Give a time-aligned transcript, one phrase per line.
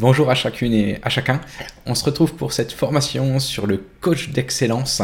[0.00, 1.42] Bonjour à chacune et à chacun.
[1.84, 5.02] On se retrouve pour cette formation sur le coach d'excellence,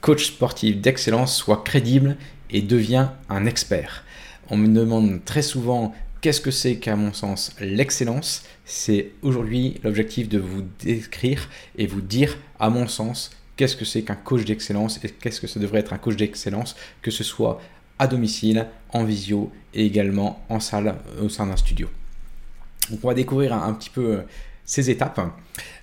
[0.00, 2.16] coach sportif d'excellence, soit crédible
[2.48, 4.04] et devient un expert.
[4.48, 8.44] On me demande très souvent qu'est-ce que c'est qu'à mon sens l'excellence?
[8.64, 14.00] C'est aujourd'hui l'objectif de vous décrire et vous dire à mon sens qu'est-ce que c'est
[14.00, 17.60] qu'un coach d'excellence et qu'est-ce que ça devrait être un coach d'excellence, que ce soit
[17.98, 21.90] à domicile, en visio et également en salle au sein d'un studio.
[22.90, 24.22] Donc on va découvrir un, petit peu euh,
[24.64, 25.20] ces étapes.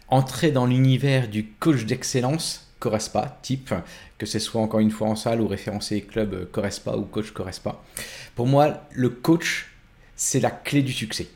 [0.08, 3.74] Entrer dans l'univers du coach d'excellence Correspa, type,
[4.18, 7.82] que ce soit encore une fois en salle ou référencé club Correspa ou coach Correspa.
[8.36, 9.72] Pour moi, le coach,
[10.16, 11.28] c'est la clé du succès.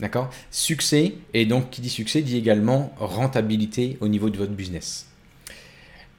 [0.00, 0.30] D'accord?
[0.50, 5.06] Succès, et donc qui dit succès dit également rentabilité au niveau de votre business.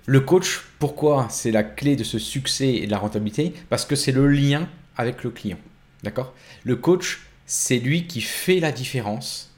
[0.06, 3.54] Le coach, pourquoi c'est la clé de ce succès et de la rentabilité?
[3.70, 5.58] Parce que c'est le lien avec le client.
[6.04, 6.34] D'accord?
[6.64, 7.22] Le coach,
[7.54, 9.52] c'est lui qui fait la différence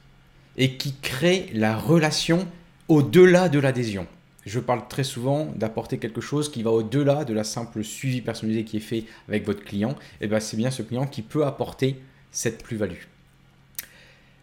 [0.58, 2.48] et qui crée la relation
[2.88, 4.08] au-delà de l'adhésion.
[4.48, 8.64] Je parle très souvent d'apporter quelque chose qui va au-delà de la simple suivi personnalisé
[8.64, 9.92] qui est fait avec votre client.
[9.92, 13.04] Et eh bien c'est bien ce client qui peut apporter cette plus-value.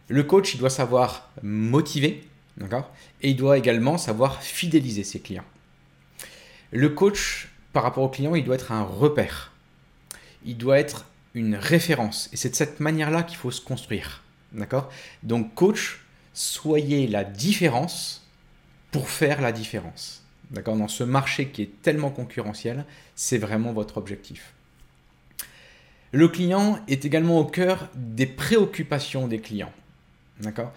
[0.07, 2.23] Le coach, il doit savoir motiver,
[2.57, 2.89] d'accord?
[3.21, 5.45] Et il doit également savoir fidéliser ses clients.
[6.71, 9.51] Le coach, par rapport au client, il doit être un repère.
[10.45, 11.05] Il doit être
[11.35, 12.29] une référence.
[12.33, 14.23] Et c'est de cette manière-là qu'il faut se construire.
[14.53, 14.91] D'accord?
[15.23, 16.01] Donc, coach,
[16.33, 18.27] soyez la différence
[18.91, 20.25] pour faire la différence.
[20.51, 20.77] D'accord?
[20.77, 24.55] Dans ce marché qui est tellement concurrentiel, c'est vraiment votre objectif.
[26.13, 29.73] Le client est également au cœur des préoccupations des clients.
[30.41, 30.73] D'accord?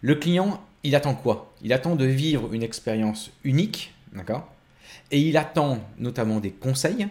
[0.00, 1.52] Le client, il attend quoi?
[1.62, 4.50] Il attend de vivre une expérience unique, d'accord?
[5.10, 7.06] Et il attend notamment des conseils,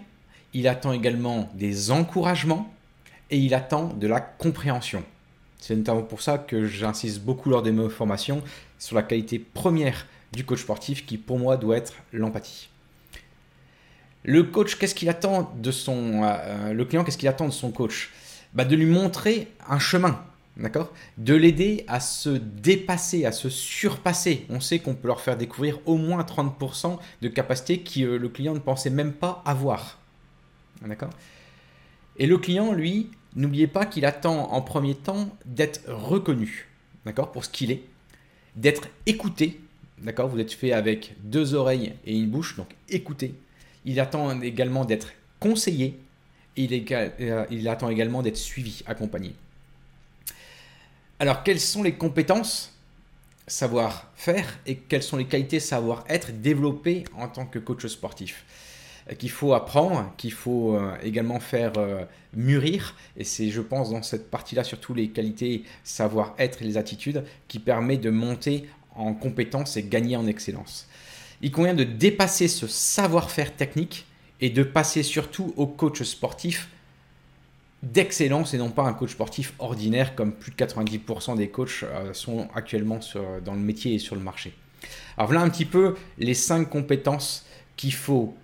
[0.53, 2.71] il attend également des encouragements
[3.29, 5.03] et il attend de la compréhension.
[5.57, 8.41] C'est notamment pour ça que j'insiste beaucoup lors de mes formations
[8.79, 12.69] sur la qualité première du coach sportif qui pour moi doit être l'empathie.
[14.23, 18.11] Le coach, qu'est-ce qu'il attend de son euh, client, qu'est-ce qu'il attend de son coach?
[18.53, 20.21] Bah, de lui montrer un chemin,
[20.57, 20.91] d'accord?
[21.17, 24.45] De l'aider à se dépasser, à se surpasser.
[24.49, 28.53] On sait qu'on peut leur faire découvrir au moins 30% de capacités que le client
[28.53, 30.00] ne pensait même pas avoir.
[32.17, 36.67] Et le client, lui, n'oubliez pas qu'il attend en premier temps d'être reconnu,
[37.05, 37.83] d'accord, pour ce qu'il est,
[38.55, 39.59] d'être écouté,
[39.99, 43.33] d'accord, vous êtes fait avec deux oreilles et une bouche, donc écoutez.
[43.85, 45.97] Il attend également d'être conseillé
[46.57, 49.33] et il, euh, il attend également d'être suivi, accompagné.
[51.19, 52.73] Alors, quelles sont les compétences
[53.47, 58.45] savoir-faire et quelles sont les qualités savoir-être développées en tant que coach sportif?
[59.17, 62.95] Qu'il faut apprendre, qu'il faut euh, également faire euh, mûrir.
[63.17, 67.59] Et c'est, je pense, dans cette partie-là, surtout les qualités, savoir-être et les attitudes, qui
[67.59, 70.87] permet de monter en compétence et gagner en excellence.
[71.41, 74.05] Il convient de dépasser ce savoir-faire technique
[74.41, 76.69] et de passer surtout au coach sportif
[77.83, 82.13] d'excellence et non pas un coach sportif ordinaire comme plus de 90% des coachs euh,
[82.13, 82.99] sont actuellement
[83.43, 84.53] dans le métier et sur le marché.
[85.17, 87.45] Alors voilà un petit peu les cinq compétences
[87.75, 88.35] qu'il faut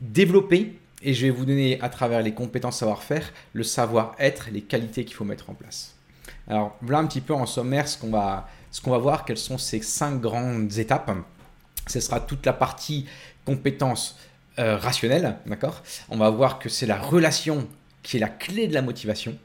[0.00, 5.04] développer et je vais vous donner à travers les compétences savoir-faire le savoir-être, les qualités
[5.04, 5.94] qu'il faut mettre en place.
[6.46, 8.48] Alors voilà un petit peu en sommaire ce qu'on va,
[8.84, 11.10] va voir, quelles sont ces cinq grandes étapes.
[11.86, 13.06] Ce sera toute la partie
[13.44, 14.18] compétences
[14.58, 15.82] euh, rationnelles, d'accord?
[16.08, 17.66] On va voir que c'est la relation
[18.02, 19.36] qui est la clé de la motivation.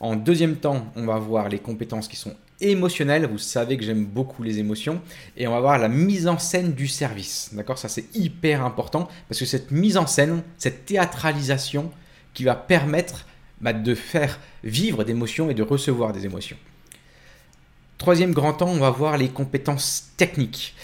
[0.00, 3.26] En deuxième temps, on va voir les compétences qui sont émotionnel.
[3.26, 5.00] Vous savez que j'aime beaucoup les émotions.
[5.36, 7.50] Et on va voir la mise en scène du service.
[7.52, 7.78] D'accord?
[7.78, 11.90] Ça, c'est hyper important parce que cette mise en scène, cette théâtralisation
[12.34, 13.26] qui va permettre
[13.60, 16.56] bah, de faire vivre des émotions et de recevoir des émotions.
[17.98, 20.74] Troisième grand temps, on va voir les compétences techniques.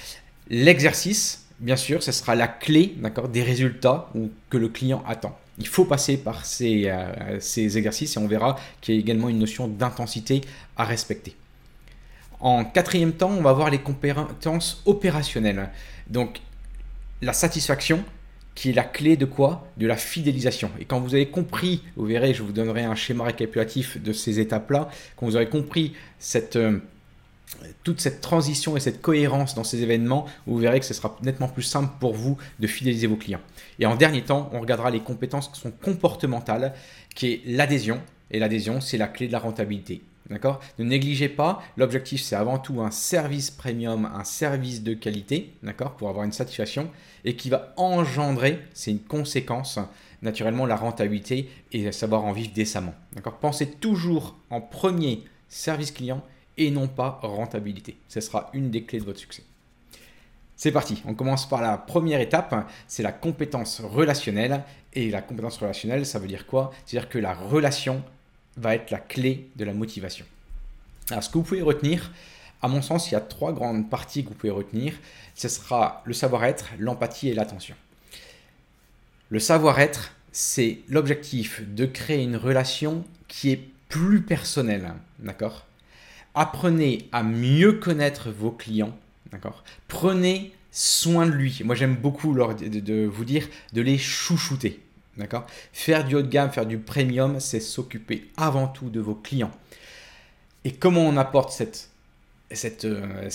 [0.51, 4.13] L'exercice, bien sûr, ce sera la clé d'accord, des résultats
[4.51, 5.39] que le client attend.
[5.59, 9.31] Il faut passer par ces, euh, ces exercices et on verra qu'il y a également
[9.31, 10.43] une notion d'intensité
[10.77, 11.35] à respecter.
[12.41, 15.71] En quatrième temps, on va voir les compétences opérationnelles.
[16.09, 16.41] Donc
[17.23, 18.05] la satisfaction
[18.55, 19.69] qui est la clé de quoi?
[19.77, 20.71] De la fidélisation.
[20.81, 24.41] Et quand vous avez compris, vous verrez, je vous donnerai un schéma récapitulatif de ces
[24.41, 26.57] étapes-là, quand vous aurez compris cette...
[26.57, 26.81] Euh,
[27.85, 31.47] toute cette transition et cette cohérence dans ces événements, vous verrez que ce sera nettement
[31.47, 33.41] plus simple pour vous de fidéliser vos clients.
[33.79, 36.75] Et en dernier temps, on regardera les compétences qui sont comportementales,
[37.15, 38.01] qui est l'adhésion.
[38.33, 40.03] Et l'adhésion, c'est la clé de la rentabilité.
[40.29, 40.61] D'accord?
[40.79, 45.93] Ne négligez pas, l'objectif c'est avant tout un service premium, un service de qualité, d'accord?
[45.93, 46.91] Pour avoir une satisfaction
[47.25, 49.79] et qui va engendrer, c'est une conséquence,
[50.23, 52.95] naturellement la rentabilité et savoir en vivre décemment.
[53.15, 53.39] D'accord?
[53.39, 56.23] Pensez toujours en premier service client
[56.59, 57.97] et non pas rentabilité.
[58.09, 59.45] Ce sera une des clés de votre succès.
[60.57, 64.65] C'est parti, on commence par la première étape, c'est la compétence relationnelle.
[64.95, 66.73] Et la compétence relationnelle, ça veut dire quoi?
[66.87, 68.03] C'est-à-dire que la relation
[68.57, 70.25] va être la clé de la motivation.
[71.11, 72.11] Alors ce que vous pouvez retenir,
[72.63, 74.95] à mon sens, il y a trois grandes parties que vous pouvez retenir.
[75.35, 77.77] Ce sera le savoir-être, l'empathie et l'attention.
[79.29, 84.93] Le savoir-être, c'est l'objectif de créer une relation qui est plus personnelle.
[85.19, 85.67] D'accord?
[86.35, 88.97] Apprenez à mieux connaître vos clients.
[89.33, 89.65] D'accord?
[89.89, 91.63] Prenez soin de lui.
[91.65, 94.81] Moi, j'aime beaucoup de vous dire de les chouchouter.
[95.17, 95.47] D'accord?
[95.73, 99.53] Faire du haut de gamme, faire du premium, c'est s'occuper avant tout de vos clients.
[100.65, 103.29] Et comment on apporte cette, euh,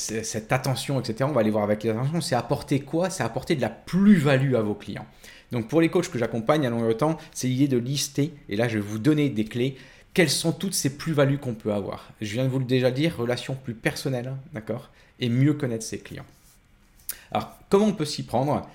[0.50, 1.28] attention, etc.
[1.30, 2.22] On va aller voir avec les attentions.
[2.22, 3.10] C'est apporter quoi?
[3.10, 5.08] C'est apporter de la plus-value à vos clients.
[5.52, 8.68] Donc pour les coachs que j'accompagne à long temps, c'est l'idée de lister, et là
[8.68, 9.78] je vais vous donner des clés,
[10.14, 12.10] quelles sont toutes ces plus-values qu'on peut avoir?
[12.22, 14.90] Je viens de vous le déjà dire, relation plus personnelle, d'accord?
[15.20, 16.26] Et mieux connaître ses clients.
[17.32, 18.68] Alors comment on peut s'y prendre?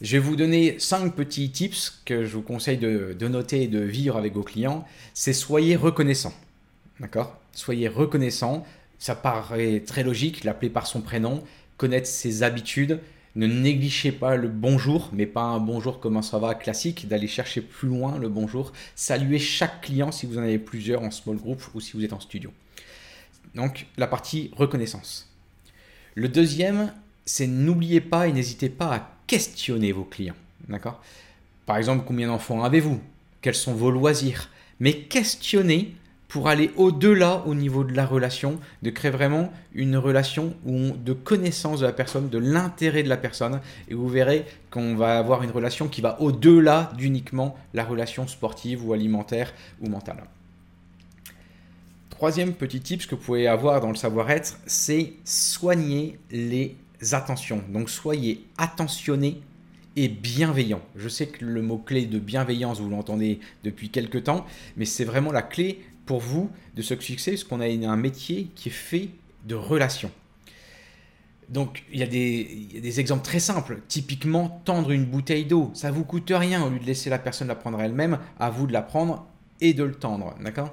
[0.00, 3.80] Je vais vous donner cinq petits tips que je vous conseille de, noter et de
[3.80, 4.86] vivre avec vos clients.
[5.12, 6.32] C'est soyez reconnaissant.
[7.00, 7.38] D'accord?
[7.52, 8.64] Soyez reconnaissant.
[8.98, 11.42] Ça paraît très logique, l'appeler par son prénom,
[11.76, 13.00] connaître ses habitudes.
[13.36, 17.60] Ne négligez pas le bonjour, mais pas un bonjour comme ça va classique, d'aller chercher
[17.60, 18.72] plus loin le bonjour.
[18.96, 22.12] Saluez chaque client si vous en avez plusieurs en small group ou si vous êtes
[22.12, 22.52] en studio.
[23.54, 25.28] Donc la partie reconnaissance.
[26.14, 26.92] Le deuxième,
[27.24, 30.34] c'est n'oubliez pas et n'hésitez pas à questionner vos clients.
[31.64, 33.00] Par exemple, combien d'enfants avez-vous?
[33.42, 34.50] Quels sont vos loisirs?
[34.80, 35.94] Mais questionnez
[36.26, 41.12] pour aller au-delà au niveau de la relation, de créer vraiment une relation où de
[41.12, 45.44] connaissance de la personne, de l'intérêt de la personne, et vous verrez qu'on va avoir
[45.44, 50.24] une relation qui va au-delà d'uniquement la relation sportive ou alimentaire ou mentale.
[52.10, 56.76] Troisième petit tip que vous pouvez avoir dans le savoir-être, c'est soigner les
[57.12, 57.62] attention.
[57.68, 59.40] Donc soyez attentionnés
[59.96, 60.82] et bienveillants.
[60.96, 65.32] Je sais que le mot-clé de bienveillance, vous l'entendez depuis quelques temps, mais c'est vraiment
[65.32, 69.10] la clé pour vous de ce succès, parce qu'on a un métier qui est fait
[69.46, 70.10] de relations.
[71.48, 73.80] Donc il y, a des, il y, a des, exemples très simples.
[73.88, 76.64] Typiquement, tendre une bouteille d'eau, ça vous coûte rien.
[76.64, 79.26] Au lieu de laisser la personne la prendre elle-même, à vous de la prendre
[79.60, 80.36] et de le tendre.
[80.40, 80.72] D'accord?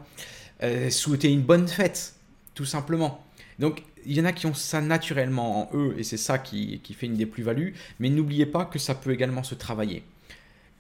[0.62, 2.14] Euh, Souhaiter une bonne fête,
[2.54, 3.24] tout simplement.
[3.58, 6.82] Donc il y en a qui ont ça naturellement en eux et c'est ça qui,
[6.98, 10.04] fait une des plus-values, mais n'oubliez pas que ça peut également se travailler.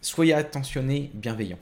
[0.02, 1.60] Soyez attentionné, bienveillant.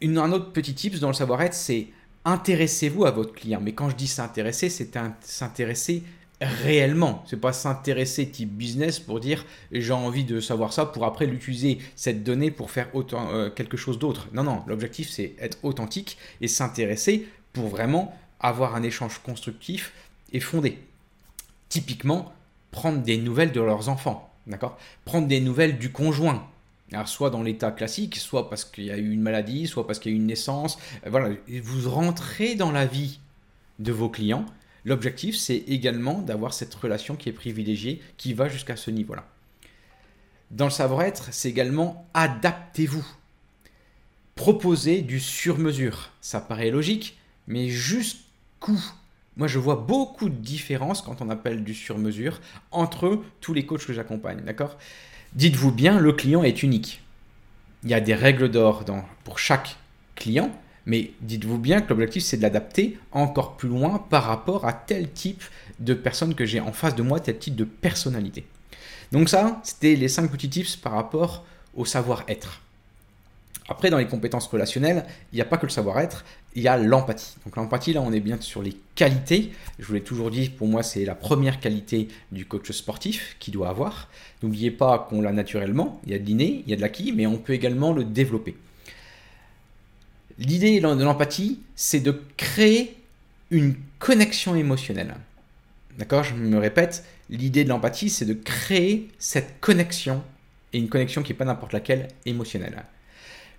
[0.00, 1.88] Une, un autre petit tips dans le savoir-être, c'est
[2.24, 3.60] intéressez-vous à votre client.
[3.60, 6.04] Mais quand je dis s'intéresser, c'est s'intéresser
[6.40, 7.24] réellement.
[7.26, 11.78] C'est pas s'intéresser type business pour dire j'ai envie de savoir ça pour après l'utiliser
[11.96, 14.28] cette donnée pour faire autant, euh, quelque chose d'autre.
[14.32, 19.92] Non, non, l'objectif c'est être authentique et s'intéresser pour vraiment avoir un échange constructif
[20.32, 20.78] et fondé.
[21.68, 22.32] Typiquement,
[22.70, 24.78] prendre des nouvelles de leurs enfants, d'accord?
[25.04, 26.48] Prendre des nouvelles du conjoint,
[26.92, 29.98] alors, soit dans l'état classique, soit parce qu'il y a eu une maladie, soit parce
[29.98, 30.78] qu'il y a eu une naissance.
[31.06, 33.20] Euh, voilà, vous rentrez dans la vie
[33.78, 34.46] de vos clients.
[34.84, 39.26] L'objectif, c'est également d'avoir cette relation qui est privilégiée, qui va jusqu'à ce niveau-là.
[40.50, 43.06] Dans le savoir-être, c'est également adaptez-vous.
[44.34, 46.10] Proposez du sur-mesure.
[46.22, 47.68] Ça paraît logique, mais
[48.60, 48.82] coût.
[49.38, 52.40] Moi, je vois beaucoup de différences quand on appelle du sur-mesure
[52.72, 54.40] entre tous les coachs que j'accompagne.
[54.44, 54.76] D'accord?
[55.34, 57.00] Dites-vous bien, le client est unique.
[57.84, 58.84] Il y a des règles d'or
[59.22, 59.76] pour chaque
[60.16, 60.50] client,
[60.86, 65.12] mais dites-vous bien que l'objectif, c'est de l'adapter encore plus loin par rapport à tel
[65.12, 65.44] type
[65.78, 68.44] de personne que j'ai en face de moi, tel type de personnalité.
[69.12, 71.44] Donc ça, c'était les cinq petits tips par rapport
[71.76, 72.60] au savoir-être.
[73.70, 76.78] Après, dans les compétences relationnelles, il n'y a pas que le savoir-être, il y a
[76.78, 77.36] l'empathie.
[77.44, 79.52] Donc l'empathie, là, on est bien sur les qualités.
[79.78, 83.50] Je vous l'ai toujours dit, pour moi, c'est la première qualité du coach sportif qui
[83.50, 84.08] doit avoir.
[84.42, 87.12] N'oubliez pas qu'on l'a naturellement, il y a de l'inné, il y a de l'acquis,
[87.12, 88.56] mais on peut également le développer.
[90.38, 92.96] L'idée de l'empathie, c'est de créer
[93.50, 95.14] une connexion émotionnelle.
[95.98, 96.24] D'accord?
[96.24, 100.22] Je me répète, l'idée de l'empathie, c'est de créer cette connexion
[100.72, 102.84] et une connexion qui n'est pas n'importe laquelle, émotionnelle.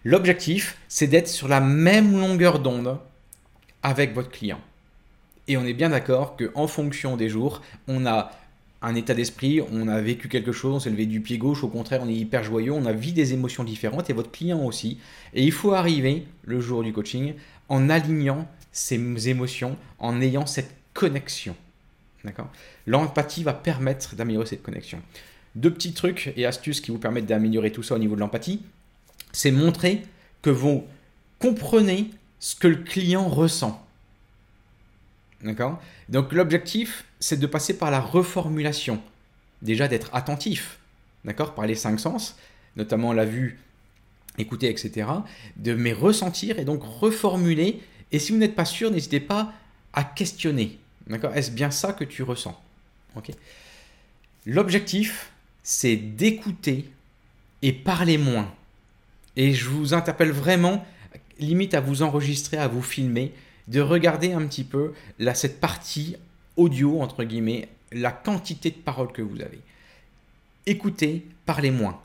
[0.06, 2.98] L'objectif, c'est d'être sur la même longueur d'onde
[3.84, 4.60] avec votre client.
[5.48, 8.32] Et on est bien d'accord qu'en fonction des jours, on a
[8.82, 11.68] un état d'esprit, on a vécu quelque chose, on s'est levé du pied gauche, au
[11.68, 15.00] contraire, on est hyper joyeux, on a vu des émotions différentes et votre client aussi.
[15.34, 17.34] Et il faut arriver le jour du coaching
[17.68, 21.56] en alignant ces émotions, en ayant cette connexion.
[22.24, 22.50] D'accord?
[22.88, 25.01] L'empathie va permettre d'améliorer cette connexion.
[25.56, 28.62] Deux petits trucs et astuces qui vous permettent d'améliorer tout ça au niveau de l'empathie,
[29.31, 30.03] c'est montrer
[30.41, 30.86] que vous
[31.39, 33.86] comprenez ce que le client ressent.
[35.41, 35.81] D'accord?
[36.09, 39.01] Donc l'objectif, c'est de passer par la reformulation.
[39.62, 40.79] Déjà d'être attentif,
[41.25, 41.53] d'accord?
[41.53, 42.38] Par les cinq sens,
[42.75, 43.59] notamment la vue,
[44.38, 45.07] écouter, etc.
[45.57, 47.81] De mes ressentir et donc reformuler.
[48.12, 49.53] Et si vous n'êtes pas sûr, n'hésitez pas
[49.93, 50.79] à questionner.
[51.07, 51.36] D'accord?
[51.36, 52.59] Est-ce bien ça que tu ressens?
[53.15, 53.31] Ok?
[54.45, 55.31] L'objectif,
[55.63, 56.89] c'est d'écouter
[57.62, 58.53] et parler moins.
[59.39, 60.86] Et je vous interpelle vraiment,
[61.39, 63.31] limite à vous enregistrer, à vous filmer,
[63.69, 64.91] de regarder un petit peu
[65.34, 66.17] cette partie
[66.58, 69.62] audio, entre guillemets, la quantité de paroles que vous avez.
[70.65, 72.01] Écoutez, parlez moins.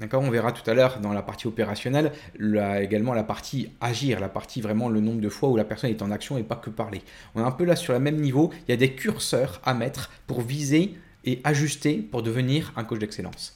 [0.00, 0.24] D'accord?
[0.24, 4.60] On verra tout à l'heure dans la partie opérationnelle, également la partie agir, la partie
[4.60, 7.02] vraiment le nombre de fois où la personne est en action et pas que parler.
[7.36, 8.50] On est un peu là sur le même niveau.
[8.66, 12.98] Il y a des curseurs à mettre pour viser et ajuster pour devenir un coach
[12.98, 13.54] d'excellence.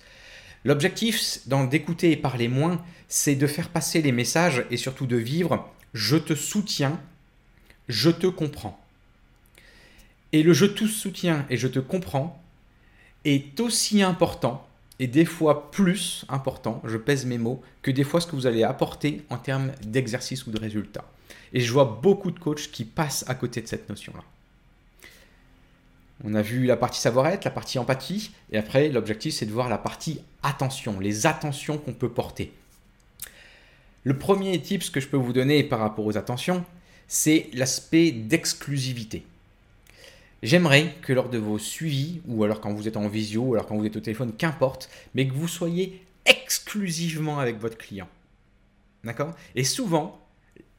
[0.66, 5.70] L'objectif d'écouter et parler moins, c'est de faire passer les messages et surtout de vivre
[5.94, 7.00] je te soutiens
[7.88, 8.84] je te comprends.
[10.32, 12.42] Et le je te soutiens et je te comprends
[13.24, 14.66] est aussi important
[14.98, 18.48] et des fois plus important, je pèse mes mots, que des fois ce que vous
[18.48, 21.04] allez apporter en termes d'exercice ou de résultat.
[21.52, 24.24] Et je vois beaucoup de coachs qui passent à côté de cette notion-là.
[26.24, 29.68] On a vu la partie savoir-être, la partie empathie, et après l'objectif c'est de voir
[29.68, 32.52] la partie attention, les attentions qu'on peut porter.
[34.04, 36.64] Le premier tip que je peux vous donner par rapport aux attentions,
[37.08, 39.24] c'est l'aspect d'exclusivité.
[40.42, 43.66] J'aimerais que lors de vos suivis, ou alors quand vous êtes en visio, ou alors
[43.66, 48.08] quand vous êtes au téléphone, qu'importe, mais que vous soyez exclusivement avec votre client.
[49.02, 49.34] D'accord?
[49.54, 50.20] Et souvent,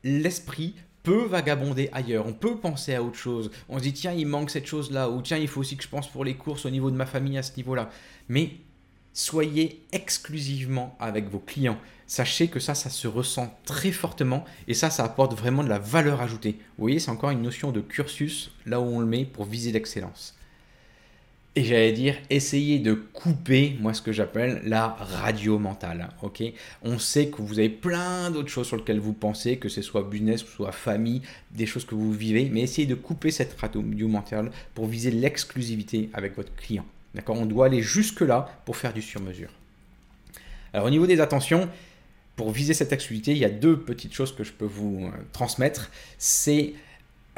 [0.04, 0.76] l'esprit
[1.08, 2.28] peut vagabonder ailleurs.
[2.28, 3.50] On peut penser à autre chose.
[3.70, 5.88] On se dit, tiens, il manque cette chose-là, ou tiens, il faut aussi que je
[5.88, 7.90] pense pour les courses au niveau de ma famille à ce niveau-là.
[8.28, 8.52] Mais
[9.14, 11.78] soyez exclusivement avec vos clients.
[12.08, 15.80] Sachez que ça, ça se ressent très fortement et ça, ça apporte vraiment de la
[15.80, 16.58] valeur ajoutée.
[16.78, 19.72] Vous voyez, c'est encore une notion de cursus là où on le met pour viser
[19.72, 20.37] l'excellence.
[21.58, 26.10] Et j'allais dire, essayez de couper, moi, ce que j'appelle la radio mentale.
[26.22, 26.44] Ok?
[26.84, 30.04] On sait que vous avez plein d'autres choses sur lesquelles vous pensez, que ce soit
[30.04, 33.60] business, que ce soit famille, des choses que vous vivez, mais essayez de couper cette
[33.60, 36.86] radio mentale pour viser l'exclusivité avec votre client.
[37.16, 37.38] D'accord?
[37.40, 39.50] On doit aller jusque-là pour faire du sur-mesure.
[40.74, 41.68] Alors au niveau des attentions,
[42.36, 45.18] pour viser cette exclusivité, il y a deux petites choses que je peux vous euh,
[45.32, 45.90] transmettre.
[46.20, 46.76] C'est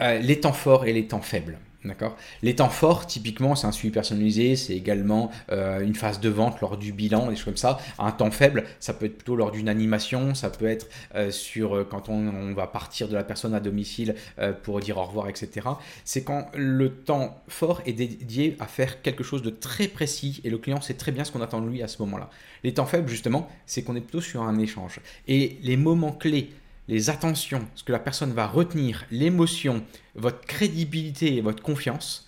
[0.01, 1.57] euh, les temps forts et les temps faibles.
[1.85, 6.27] D'accord Les temps forts, typiquement, c'est un suivi personnalisé, c'est également euh, une phase de
[6.27, 7.79] vente lors du bilan, des choses comme ça.
[7.99, 11.77] Un temps faible, ça peut être plutôt lors d'une animation, ça peut être euh, sur
[11.77, 14.15] euh, quand on, va partir de la personne à domicile
[14.63, 15.67] pour dire au revoir, etc.
[16.03, 20.49] C'est quand le temps fort est dédié à faire quelque chose de très précis et
[20.49, 22.29] le client sait très bien ce qu'on attend de lui à ce moment-là.
[22.63, 24.99] Les temps faibles, justement, c'est qu'on est plutôt sur un échange.
[25.27, 26.49] Et les moments clés
[26.89, 32.27] les attentions, ce que la personne va retenir, l'émotion, votre crédibilité et votre confiance,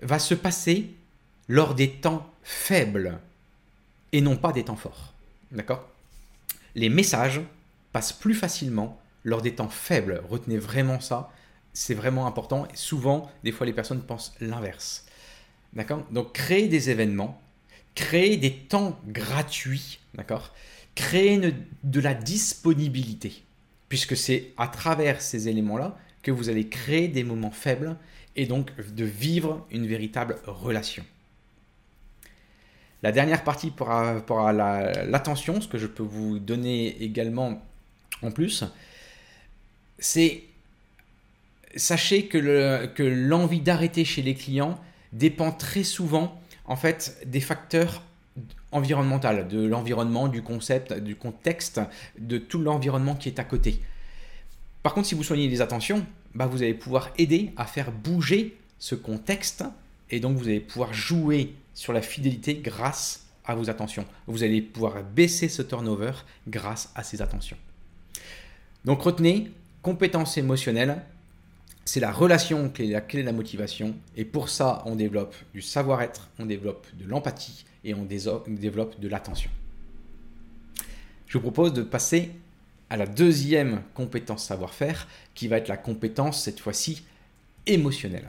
[0.00, 0.94] va se passer
[1.46, 3.20] lors des temps faibles
[4.12, 5.12] et non pas des temps forts.
[5.52, 5.86] D'accord?
[6.74, 7.42] Les messages
[7.92, 10.22] passent plus facilement lors des temps faibles.
[10.30, 11.30] Retenez vraiment ça,
[11.74, 12.66] c'est vraiment important.
[12.72, 15.04] Et souvent, des fois, les personnes pensent l'inverse.
[15.74, 16.02] D'accord?
[16.10, 17.42] Donc, créer des événements,
[17.94, 20.54] créer des temps gratuits, d'accord?
[20.94, 21.52] Créer
[21.84, 23.44] de la disponibilité
[23.88, 27.96] puisque c'est à travers ces éléments-là que vous allez créer des moments faibles
[28.36, 31.04] et donc de vivre une véritable relation.
[33.02, 37.62] La dernière partie par rapport à l'attention, ce que je peux vous donner également
[38.22, 38.64] en plus,
[39.98, 40.42] c'est
[41.76, 44.78] sachez que l'envie d'arrêter chez les clients
[45.12, 48.02] dépend très souvent en fait des facteurs
[48.72, 51.80] environnementale, de l'environnement, du concept, du contexte,
[52.18, 53.80] de tout l'environnement qui est à côté.
[54.82, 56.04] Par contre, si vous soignez les attentions,
[56.34, 59.64] bah, vous allez pouvoir aider à faire bouger ce contexte
[60.10, 64.04] et donc vous allez pouvoir jouer sur la fidélité grâce à vos attentions.
[64.26, 66.12] Vous allez pouvoir baisser ce turnover
[66.46, 67.56] grâce à ces attentions.
[68.84, 69.50] Donc retenez,
[69.82, 71.02] compétence émotionnelle,
[71.84, 73.94] c'est la relation qui est la clé de la motivation.
[74.16, 79.08] Et pour ça, on développe du savoir-être, on développe de l'empathie et on développe de
[79.08, 79.50] l'attention.
[81.26, 82.32] je vous propose de passer
[82.90, 87.04] à la deuxième compétence savoir-faire, qui va être la compétence, cette fois-ci,
[87.66, 88.28] émotionnelle.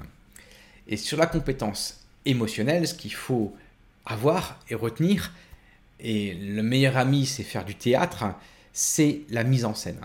[0.87, 3.55] Et sur la compétence émotionnelle, ce qu'il faut
[4.05, 5.31] avoir et retenir,
[5.99, 8.25] et le meilleur ami, c'est faire du théâtre,
[8.73, 9.99] c'est la mise en scène.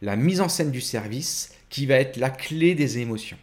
[0.00, 3.38] La mise en scène du service qui va être la clé des émotions.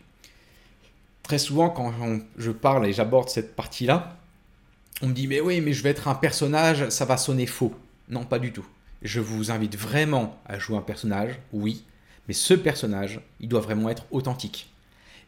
[1.24, 1.93] Très souvent, quand
[2.38, 4.18] je parle et j'aborde cette partie-là,
[5.01, 7.74] on me dit mais oui, mais je vais être un personnage, ça va sonner faux.
[8.10, 8.65] Non, pas du tout.
[9.01, 11.86] Je vous invite vraiment à jouer un personnage, oui,
[12.27, 14.72] mais ce personnage, il doit vraiment être authentique.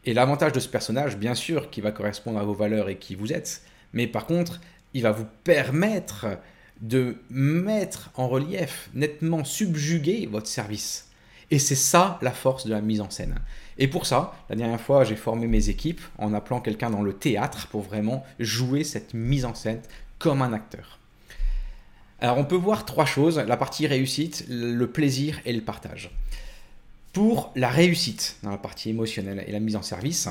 [0.04, 3.14] Et l'avantage de ce personnage, bien sûr, qui va correspondre à vos valeurs et qui
[3.14, 3.62] vous êtes,
[3.92, 4.60] mais par contre,
[4.94, 6.26] il va vous permettre
[6.80, 11.08] de mettre en relief, nettement subjuguer votre service.
[11.50, 13.36] Et c'est ça la force de la mise en scène.
[13.78, 17.14] Et pour ça, la dernière fois, j'ai formé mes équipes en appelant quelqu'un dans le
[17.14, 19.80] théâtre pour vraiment jouer cette mise en scène
[20.18, 20.98] comme un acteur.
[22.20, 26.10] Alors on peut voir trois choses, la partie réussite, le plaisir et le partage.
[27.12, 30.28] Pour la réussite, dans la partie émotionnelle et la mise en service,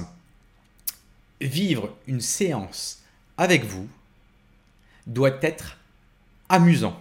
[1.42, 3.02] vivre une séance
[3.38, 3.88] avec vous
[5.06, 5.78] doit être
[6.48, 7.00] amusant,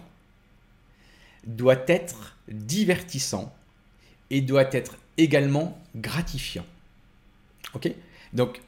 [1.45, 3.53] doit être divertissant
[4.29, 6.65] et doit être également gratifiant.
[7.73, 7.91] Ok?
[8.33, 8.61] Donc,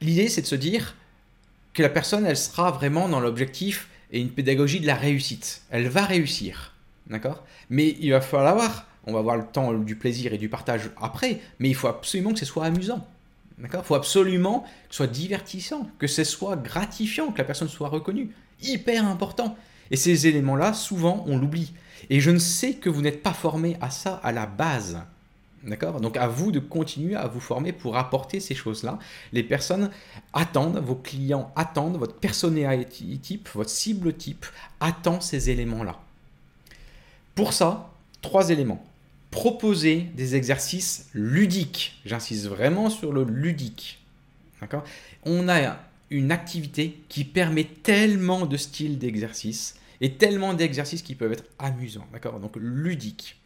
[0.00, 0.96] l'idée, c'est de se dire
[1.72, 5.62] que la personne, elle sera vraiment dans l'objectif et une pédagogie de la réussite.
[5.70, 6.72] Elle va réussir.
[7.08, 7.44] D'accord?
[7.68, 11.40] Mais il va falloir, on va avoir le temps du plaisir et du partage après,
[11.58, 13.06] mais il faut absolument que ce soit amusant.
[13.58, 13.82] D'accord?
[13.84, 17.88] Il faut absolument que ce soit divertissant, que ce soit gratifiant, que la personne soit
[17.88, 18.30] reconnue.
[18.62, 19.56] Hyper important.
[19.90, 21.72] Et ces éléments-là, souvent, on l'oublie.
[22.10, 24.98] Et je ne sais que vous n'êtes pas formé à ça à la base.
[25.64, 26.00] D'accord?
[26.00, 28.98] Donc à vous de continuer à vous former pour apporter ces choses-là.
[29.32, 29.90] Les personnes
[30.32, 34.44] attendent, vos clients attendent, votre personnel type, votre cible type
[34.80, 35.98] attend ces éléments-là.
[37.34, 38.84] Pour ça, trois éléments.
[39.30, 42.00] Proposer des exercices ludiques.
[42.04, 44.00] J'insiste vraiment sur le ludique.
[44.60, 44.84] D'accord?
[45.24, 45.78] On a
[46.10, 52.06] une activité qui permet tellement de styles d'exercice et tellement d'exercices qui peuvent être amusants.
[52.12, 52.40] D'accord?
[52.40, 53.40] Donc ludique.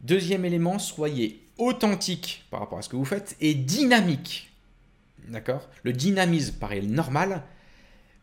[0.00, 4.52] Deuxième élément, soyez authentique par rapport à ce que vous faites et dynamique.
[5.28, 5.68] D'accord?
[5.82, 7.42] Le dynamisme paraît normal?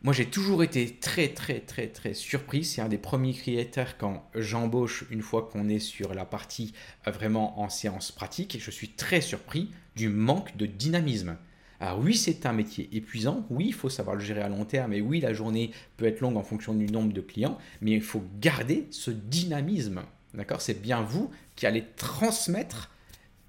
[0.04, 2.64] Moi, j'ai toujours été très, très, très, très surpris.
[2.64, 6.72] C'est un des premiers critères quand j'embauche une fois qu'on est sur la partie
[7.06, 8.58] euh, vraiment en séance pratique.
[8.60, 11.36] Je suis très surpris du manque de dynamisme.
[11.82, 14.92] Alors oui, c'est un métier épuisant, oui, il faut savoir le gérer à long terme,
[14.92, 18.00] et oui, la journée peut être longue en fonction du nombre de clients, mais il
[18.00, 20.02] faut garder ce dynamisme.
[20.32, 20.60] D'accord?
[20.60, 22.92] C'est bien vous qui allez transmettre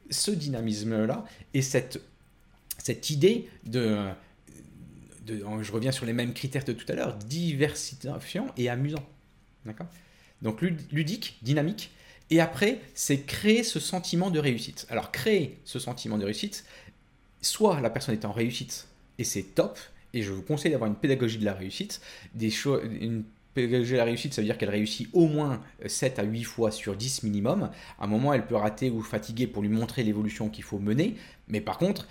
[0.09, 2.01] ce dynamisme-là et cette,
[2.79, 3.99] cette idée de,
[5.27, 9.07] de, Je reviens sur les mêmes critères de tout à l'heure, diversifiant et amusant.
[9.63, 9.87] D'accord?
[10.41, 11.91] Donc ludique, dynamique.
[12.31, 14.87] Et après, c'est créer ce sentiment de réussite.
[14.89, 16.65] Alors, créer ce sentiment de réussite,
[17.43, 18.87] soit la personne est en réussite
[19.19, 19.77] et c'est top,
[20.13, 22.01] et je vous conseille d'avoir une pédagogie de la réussite,
[22.33, 22.51] des
[22.99, 26.43] une pédagogie de la réussite, ça veut dire qu'elle réussit au moins 7 à 8
[26.43, 27.69] fois sur 10 minimum.
[27.99, 31.15] À un moment, elle peut rater ou fatiguer pour lui montrer l'évolution qu'il faut mener,
[31.47, 32.07] mais par contre,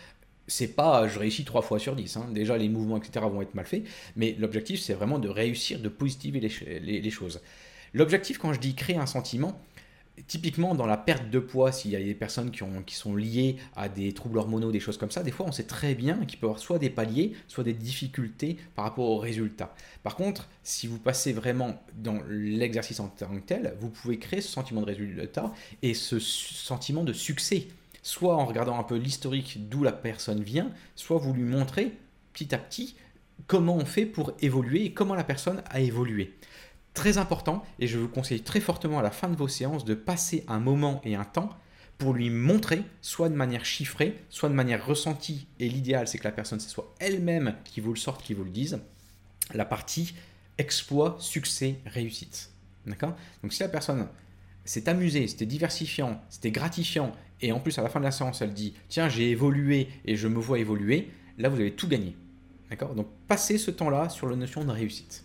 [0.46, 2.16] c'est pas je réussis 3 fois sur 10.
[2.16, 2.28] Hein.
[2.32, 3.26] Déjà, les mouvements, etc.
[3.30, 3.84] vont être mal faits,
[4.16, 7.40] mais l'objectif, c'est vraiment de réussir, de positiver les choses.
[7.94, 9.60] L'objectif, quand je dis créer un sentiment,
[10.26, 13.16] Typiquement, dans la perte de poids, s'il y a des personnes qui, ont, qui sont
[13.16, 16.26] liées à des troubles hormonaux, des choses comme ça, des fois on sait très bien
[16.26, 19.74] qu'il peut y avoir soit des paliers, soit des difficultés par rapport aux résultats.
[20.02, 24.42] Par contre, si vous passez vraiment dans l'exercice en tant que tel, vous pouvez créer
[24.42, 27.68] ce sentiment de résultat et ce sentiment de succès.
[28.02, 31.92] Soit en regardant un peu l'historique d'où la personne vient, soit vous lui montrez
[32.34, 32.96] petit à petit
[33.46, 36.34] comment on fait pour évoluer et comment la personne a évolué.
[36.94, 39.94] Très important, et je vous conseille très fortement à la fin de vos séances de
[39.94, 41.50] passer un moment et un temps
[41.96, 46.24] pour lui montrer, soit de manière chiffrée, soit de manière ressentie, et l'idéal c'est que
[46.24, 48.80] la personne, ce soit elle-même qui vous le sorte, qui vous le dise,
[49.54, 50.14] la partie
[50.58, 52.50] exploit, succès, réussite.
[52.86, 53.14] D'accord?
[53.42, 54.08] Donc si la personne
[54.64, 58.42] s'est amusée, c'était diversifiant, c'était gratifiant, et en plus à la fin de la séance
[58.42, 62.16] elle dit, tiens j'ai évolué et je me vois évoluer, là vous avez tout gagné.
[62.68, 62.94] D'accord?
[62.94, 65.24] Donc passez ce temps-là sur la notion de réussite.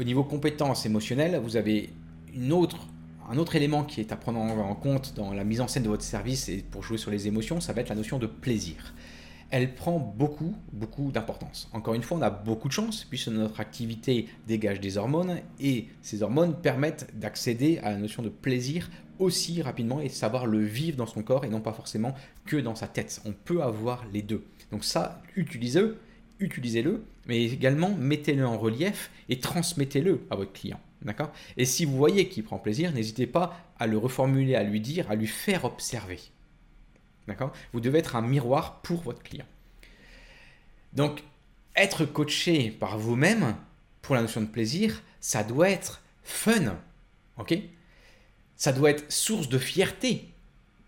[0.00, 1.90] Au niveau compétences émotionnelles, vous avez
[2.34, 2.86] une autre,
[3.28, 5.88] un autre élément qui est à prendre en compte dans la mise en scène de
[5.88, 8.94] votre service et pour jouer sur les émotions, ça va être la notion de plaisir.
[9.50, 11.68] Elle prend beaucoup, beaucoup d'importance.
[11.74, 15.88] Encore une fois, on a beaucoup de chance puisque notre activité dégage des hormones et
[16.00, 20.96] ces hormones permettent d'accéder à la notion de plaisir aussi rapidement et savoir le vivre
[20.96, 22.14] dans son corps et non pas forcément
[22.46, 23.20] que dans sa tête.
[23.26, 24.42] On peut avoir les deux.
[24.70, 25.98] Donc ça, utilisez-le,
[26.40, 30.80] utilisez-le mais également mettez-le en relief et transmettez-le à votre client.
[31.02, 31.32] D'accord?
[31.56, 35.10] Et si vous voyez qu'il prend plaisir, n'hésitez pas à le reformuler, à lui dire,
[35.10, 36.20] à lui faire observer.
[37.26, 37.52] D'accord?
[37.72, 39.46] Vous devez être un miroir pour votre client.
[40.92, 41.22] Donc,
[41.74, 43.56] être coaché par vous-même
[44.00, 46.76] pour la notion de plaisir, ça doit être fun.
[47.38, 47.54] OK?
[48.56, 50.28] Ça doit être source de fierté.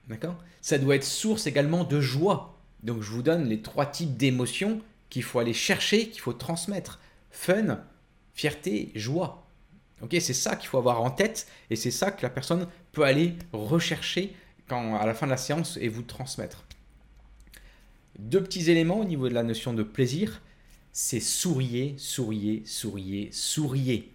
[0.08, 0.36] D'accord?
[0.60, 2.56] Ça doit être source également de joie.
[2.82, 4.80] Donc, je vous donne les trois types d'émotions
[5.14, 6.98] qu'il faut aller chercher, qu'il faut transmettre.
[7.30, 7.78] Fun,
[8.34, 9.46] fierté, joie.
[10.10, 13.34] C'est ça qu'il faut avoir en tête et c'est ça que la personne peut aller
[13.52, 14.34] rechercher
[14.66, 16.64] quand, à la fin de la séance et vous transmettre.
[18.18, 20.42] Deux petits éléments au niveau de la notion de plaisir,
[20.90, 24.12] c'est souriez, souriez, souriez, souriez.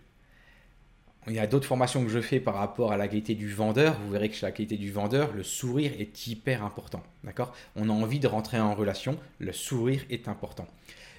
[1.30, 4.00] Il y a d'autres formations que je fais par rapport à la qualité du vendeur.
[4.00, 7.04] Vous verrez que chez la qualité du vendeur, le sourire est hyper important.
[7.24, 7.54] D'accord?
[7.76, 10.68] On a envie de rentrer en relation, le sourire est important.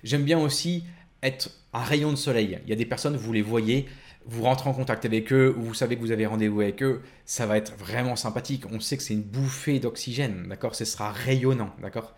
[0.03, 0.85] J'aime bien aussi
[1.23, 2.59] être un rayon de soleil.
[2.65, 3.87] Il y a des personnes, vous les voyez,
[4.27, 7.03] vous rentrez en contact avec eux, ou vous savez que vous avez rendez-vous avec eux,
[7.25, 8.65] ça va être vraiment sympathique.
[8.71, 10.75] On sait que c'est une bouffée d'oxygène, d'accord?
[10.75, 12.17] Ce sera rayonnant, d'accord?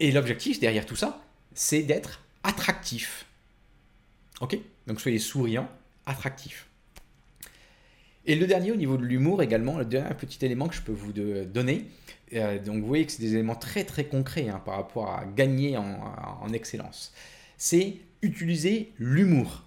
[0.00, 1.22] Et l'objectif derrière tout ça,
[1.54, 3.26] c'est d'être attractif.
[4.40, 4.58] Ok?
[4.86, 5.68] Donc soyez souriant,
[6.04, 6.68] attractif.
[8.26, 10.92] Et le dernier, au niveau de l'humour également, le dernier petit élément que je peux
[10.92, 11.86] vous donner,
[12.34, 15.24] euh, donc vous voyez que c'est des éléments très très concrets hein, par rapport à
[15.24, 17.12] gagner en, excellence,
[17.56, 19.62] c'est utiliser l'humour.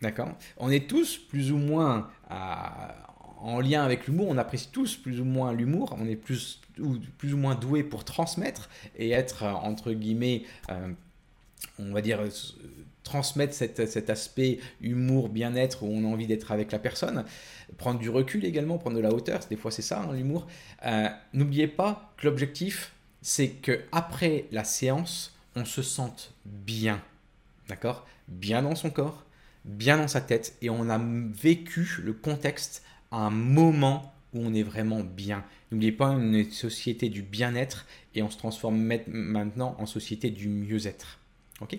[0.00, 0.30] D'accord?
[0.56, 5.24] On est tous plus ou moins en lien avec l'humour, on apprécie tous plus ou
[5.24, 9.92] moins l'humour, on est plus ou, plus ou moins doué pour transmettre et être, entre
[9.92, 10.92] guillemets, euh,
[11.78, 12.20] on va dire,
[13.02, 17.24] transmettre cet, aspect humour, bien-être, où on a envie d'être avec la personne.
[17.78, 20.46] Prendre du recul également, prendre de la hauteur, des fois c'est ça, hein, l'humour.
[20.86, 27.02] Euh, n'oubliez pas que l'objectif, c'est que après la séance, on se sente bien.
[27.68, 28.06] D'accord?
[28.28, 29.24] Bien dans son corps,
[29.64, 34.54] bien dans sa tête, et on a vécu le contexte à un moment où on
[34.54, 35.44] est vraiment bien.
[35.70, 41.18] N'oubliez pas, une société du bien-être et on se transforme maintenant en société du mieux-être.
[41.60, 41.78] Ok?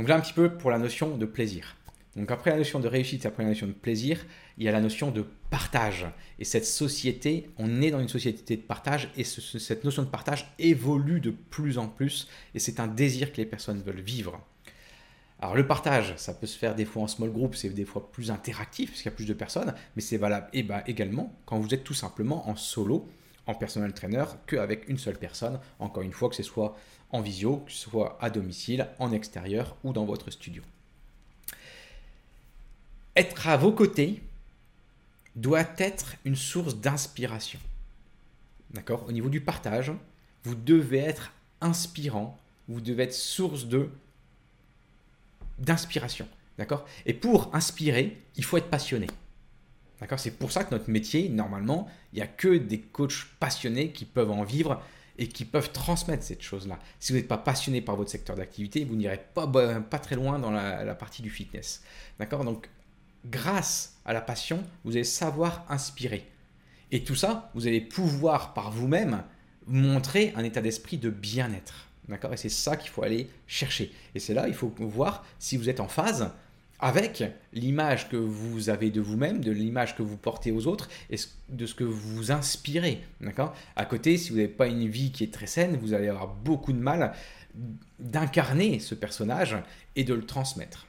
[0.00, 1.76] Donc là, un petit peu pour la notion de plaisir.
[2.16, 4.24] Donc après la notion de réussite, après la notion de plaisir,
[4.56, 6.06] il y a la notion de partage.
[6.38, 10.54] Et cette société, on est dans une société de partage et cette notion de partage
[10.58, 14.40] évolue de plus en plus et c'est un désir que les personnes veulent vivre.
[15.38, 18.10] Alors le partage, ça peut se faire des fois en small group, c'est des fois
[18.10, 21.38] plus interactif parce qu'il y a plus de personnes, mais c'est valable et bah, également
[21.44, 23.06] quand vous êtes tout simplement en solo,
[23.46, 26.76] en personal trainer, qu'avec une seule personne, encore une fois que ce soit
[27.10, 30.62] en visio, soit à domicile, en extérieur ou dans votre studio.
[33.16, 34.22] Être à vos côtés
[35.34, 37.58] doit être une source d'inspiration.
[38.72, 39.04] D'accord?
[39.08, 39.92] Au niveau du partage,
[40.44, 43.90] vous devez être inspirant, vous devez être source de
[45.58, 46.26] d'inspiration.
[46.56, 46.86] D'accord?
[47.04, 49.06] Et pour inspirer, il faut être passionné.
[50.00, 50.18] D'accord?
[50.18, 54.04] C'est pour ça que notre métier, normalement, il n'y a que des coachs passionnés qui
[54.04, 54.82] peuvent en vivre
[55.18, 56.78] et qui peuvent transmettre cette chose-là.
[56.98, 60.38] Si vous n'êtes pas passionné par votre secteur d'activité, vous n'irez pas, pas très loin
[60.38, 61.82] dans la, partie du fitness.
[62.18, 62.44] D'accord?
[62.44, 62.68] Donc,
[63.26, 66.26] grâce à la passion, vous allez savoir inspirer.
[66.90, 69.22] Et tout ça, vous allez pouvoir par vous-même
[69.66, 71.88] montrer un état d'esprit de bien-être.
[72.08, 72.32] D'accord?
[72.32, 73.92] Et c'est ça qu'il faut aller chercher.
[74.14, 76.32] Et c'est là, il faut voir si vous êtes en phase
[76.80, 81.16] avec l'image que vous avez de vous-même, de l'image que vous portez aux autres et
[81.48, 83.00] de ce que vous inspirez.
[83.20, 83.54] D'accord?
[83.76, 86.28] À côté, si vous n'avez pas une vie qui est très saine, vous allez avoir
[86.28, 87.12] beaucoup de mal
[87.98, 89.56] d'incarner ce personnage
[89.96, 90.86] et de le transmettre.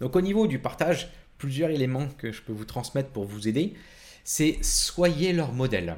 [0.00, 3.74] Donc au niveau du partage, plusieurs éléments que je peux vous transmettre pour vous aider,
[4.24, 5.96] c'est soyez leur modèle.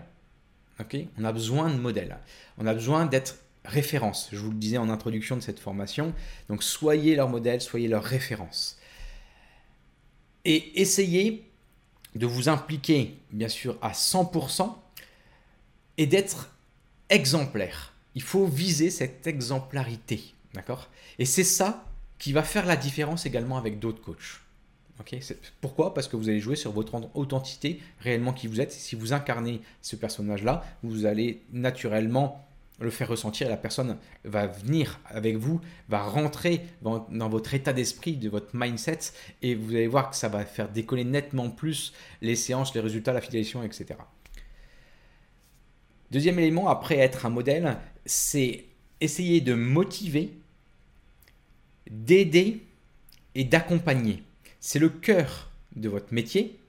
[1.18, 2.18] On a besoin de modèles.
[2.58, 4.28] On a besoin d'être référence.
[4.32, 6.12] Je vous le disais en introduction de cette formation.
[6.48, 8.78] Donc soyez leur modèle, soyez leur référence.
[10.44, 11.48] Et essayez
[12.14, 14.74] de vous impliquer, bien sûr, à 100%
[15.98, 16.50] et d'être
[17.10, 17.92] exemplaire.
[18.14, 20.34] Il faut viser cette exemplarité.
[20.54, 20.88] D'accord?
[21.18, 21.84] Et c'est ça
[22.18, 24.40] qui va faire la différence également avec d'autres coachs.
[25.60, 25.92] Pourquoi?
[25.92, 28.72] Parce que vous allez jouer sur votre authenticité, réellement qui vous êtes.
[28.72, 32.45] Si vous incarnez ce personnage-là, vous allez naturellement
[32.78, 38.16] le faire ressentir la personne va venir avec vous, va rentrer dans, votre état d'esprit,
[38.16, 38.98] de votre mindset
[39.42, 43.12] et vous allez voir que ça va faire décoller nettement plus les séances, les résultats,
[43.12, 43.86] la fidélisation, etc.
[46.10, 48.66] Deuxième élément, après être un modèle, c'est
[49.00, 50.34] essayer de motiver,
[51.90, 52.62] d'aider
[53.34, 54.22] et d'accompagner.
[54.60, 56.60] C'est le cœur de votre métier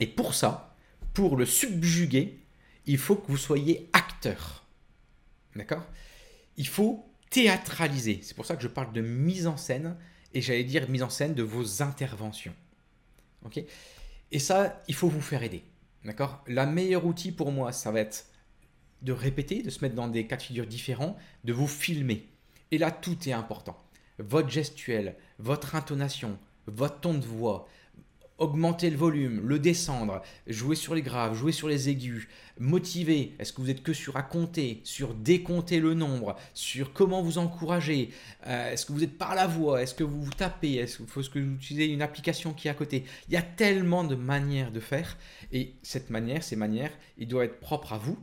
[0.00, 0.74] et pour ça,
[1.14, 2.38] pour le subjuguer,
[2.86, 4.65] il faut que vous soyez acteur.
[5.56, 5.84] D'accord?
[6.56, 8.20] Il faut théâtraliser.
[8.22, 9.96] C'est pour ça que je parle de mise en scène
[10.34, 12.54] et j'allais dire mise en scène de vos interventions.
[13.44, 13.60] Ok?
[14.32, 15.64] Et ça, il faut vous faire aider.
[16.04, 16.44] D'accord?
[16.46, 18.26] La meilleure outil pour moi, ça va être
[19.02, 22.28] de répéter, de se mettre dans des cas de figure différents, de vous filmer.
[22.70, 23.82] Et là, tout est important.
[24.18, 27.68] Votre gestuelle, votre intonation, votre ton de voix,
[28.38, 33.34] augmenter le volume, le descendre, jouer sur les graves, jouer sur les aigus, motiver.
[33.38, 37.38] Est-ce que vous êtes que sur à compter, sur décompter le nombre, sur comment vous
[37.38, 38.10] encourager?
[38.46, 39.82] Euh, Est-ce que vous êtes par la voix?
[39.82, 40.74] Est-ce que vous vous tapez?
[40.74, 43.04] Est-ce qu'il faut que vous utilisez une application qui est à côté?
[43.28, 45.16] Il y a tellement de manières de faire
[45.52, 48.18] et cette manière, ces manières, il doit être propre à vous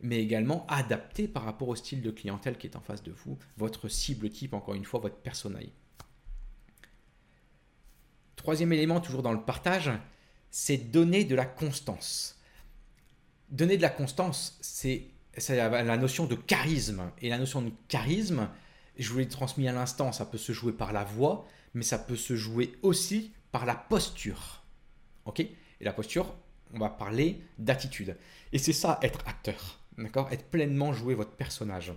[0.00, 3.38] mais également adapté par rapport au style de clientèle qui est en face de vous,
[3.56, 5.68] votre cible type, encore une fois, votre personnel.
[8.36, 9.90] Troisième élément, toujours dans le partage,
[10.50, 12.38] c'est donner de la constance.
[13.50, 15.08] Donner de la constance, c'est
[15.48, 17.10] la notion de charisme.
[17.20, 18.48] Et la notion de charisme,
[18.98, 21.98] je vous l'ai transmis à l'instant, ça peut se jouer par la voix, mais ça
[21.98, 24.62] peut se jouer aussi par la posture.
[25.24, 25.40] Ok?
[25.40, 26.34] Et la posture,
[26.72, 28.16] on va parler d'attitude.
[28.52, 29.80] Et c'est ça, être acteur.
[29.98, 30.28] D'accord?
[30.32, 31.92] Être pleinement jouer votre personnage.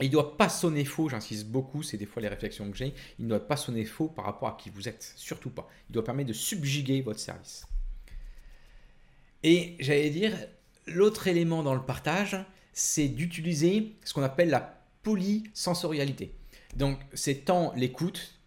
[0.00, 2.94] Il ne doit pas sonner faux, j'insiste beaucoup, c'est des fois les réflexions que j'ai.
[3.18, 5.68] Il ne doit pas sonner faux par rapport à qui vous êtes, surtout pas.
[5.88, 7.66] Il doit permettre de subjuguer votre service.
[9.42, 10.32] Et j'allais dire,
[10.86, 12.36] l'autre élément dans le partage,
[12.72, 16.34] c'est d'utiliser ce qu'on appelle la polysensorialité.
[16.76, 18.38] Donc, c'est tant l'écoute,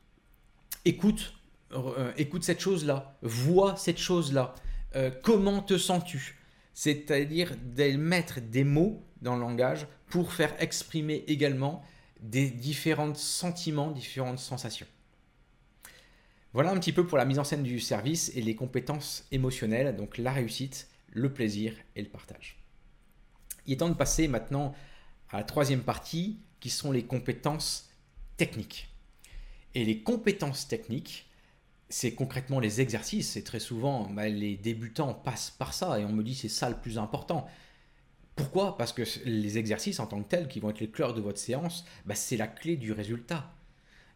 [0.83, 1.33] écoute,
[1.73, 4.55] euh, écoute cette chose-là, vois cette chose-là,
[4.95, 6.37] euh, comment te sens-tu?
[6.75, 11.81] C'est-à-dire de mettre des mots dans le langage pour faire exprimer également
[12.19, 14.85] des différents sentiments, différentes sensations.
[16.51, 19.95] Voilà un petit peu pour la mise en scène du service et les compétences émotionnelles,
[19.95, 22.57] donc la réussite, le plaisir et le partage.
[23.65, 24.75] Il est temps de passer maintenant
[25.29, 27.89] à la troisième partie qui sont les compétences
[28.35, 28.89] techniques.
[29.73, 31.29] Et les compétences techniques,
[31.89, 33.35] c'est concrètement les exercices.
[33.37, 36.69] Et très souvent, bah, les débutants passent par ça et on me dit c'est ça
[36.69, 37.47] le plus important.
[38.35, 38.77] Pourquoi?
[38.77, 41.39] Parce que les exercices en tant que tels, qui vont être les cœurs de votre
[41.39, 43.51] séance, bah, c'est la clé du résultat.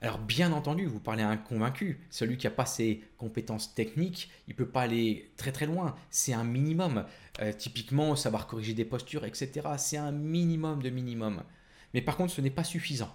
[0.02, 2.00] Alors bien entendu, vous parlez à un convaincu.
[2.10, 5.96] Celui qui n'a pas ses compétences techniques, il ne peut pas aller très très loin.
[6.10, 7.06] C'est un minimum.
[7.42, 9.68] Euh, typiquement, savoir corriger des postures, etc.
[9.78, 11.44] C'est un minimum de minimum.
[11.94, 13.14] Mais par contre, ce n'est pas suffisant.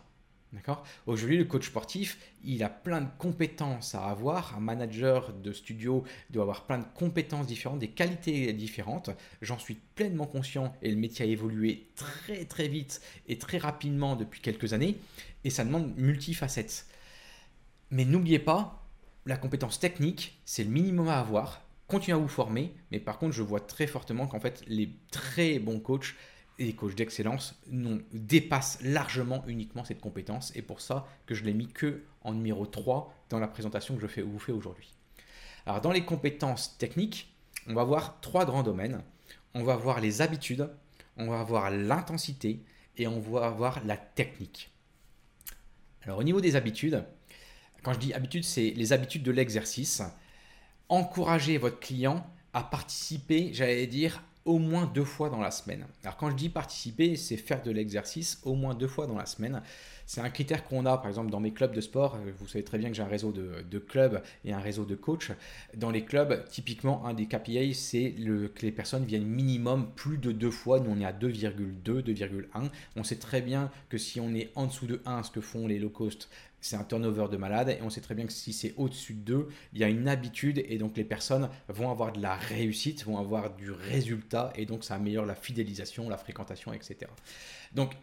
[1.07, 4.57] Aujourd'hui, le coach sportif, il a plein de compétences à avoir.
[4.57, 9.11] Un manager de studio doit avoir plein de compétences différentes, des qualités différentes.
[9.43, 14.17] J'en suis pleinement conscient et le métier a évolué très très vite et très rapidement
[14.17, 14.97] depuis quelques années
[15.45, 16.87] et ça demande multifacettes.
[17.91, 18.85] Mais n'oubliez pas,
[19.27, 21.63] la compétence technique, c'est le minimum à avoir.
[21.87, 25.59] Continuez à vous former, mais par contre, je vois très fortement qu'en fait, les très
[25.59, 26.15] bons coachs
[26.59, 27.61] et les coachs d'excellence
[28.13, 30.53] dépassent largement uniquement cette compétence.
[30.55, 34.07] Et pour ça que je l'ai mis que en numéro 3 dans la présentation que
[34.07, 34.93] je vous fais aujourd'hui.
[35.67, 37.35] Alors dans les compétences techniques,
[37.67, 39.03] on va voir trois grands domaines.
[39.55, 40.69] On va voir les habitudes,
[41.17, 42.61] on va voir l'intensité
[42.97, 44.71] et on va voir la technique.
[46.03, 47.05] Alors au niveau des habitudes,
[47.83, 50.03] quand je dis habitudes, c'est les habitudes de l'exercice.
[50.89, 55.87] Encouragez votre client à participer, j'allais dire, au moins deux fois dans la semaine.
[56.03, 59.27] Alors quand je dis participer, c'est faire de l'exercice au moins deux fois dans la
[59.27, 59.63] semaine.
[60.07, 62.19] C'est un critère qu'on a par exemple dans mes clubs de sport.
[62.39, 65.33] Vous savez très bien que j'ai un réseau de, clubs et un réseau de coachs.
[65.77, 70.33] Dans les clubs, typiquement, un des KPI, c'est que les personnes viennent minimum plus de
[70.33, 70.81] deux fois.
[70.81, 72.71] Nous, on est à 2,2, 2,1.
[72.97, 75.67] On sait très bien que si on est en dessous de 1, ce que font
[75.67, 76.29] les low cost,
[76.65, 79.21] c'est un turnover de malade et on sait très bien que si c'est au-dessus de
[79.21, 83.05] 2, il y a une habitude et donc les personnes vont avoir de la réussite,
[83.05, 87.11] vont avoir du résultat et donc ça améliore la fidélisation, la fréquentation, etc.
[87.75, 87.97] Donc euh,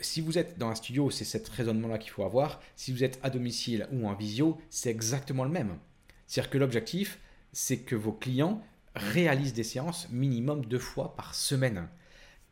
[0.00, 2.60] si vous êtes dans un studio, c'est cet raisonnement-là qu'il faut avoir.
[2.76, 5.78] Si vous êtes à domicile ou en visio, c'est exactement le même.
[6.26, 7.18] C'est-à-dire que l'objectif,
[7.52, 8.62] c'est que vos clients
[8.94, 11.88] réalisent des séances minimum deux fois par semaine.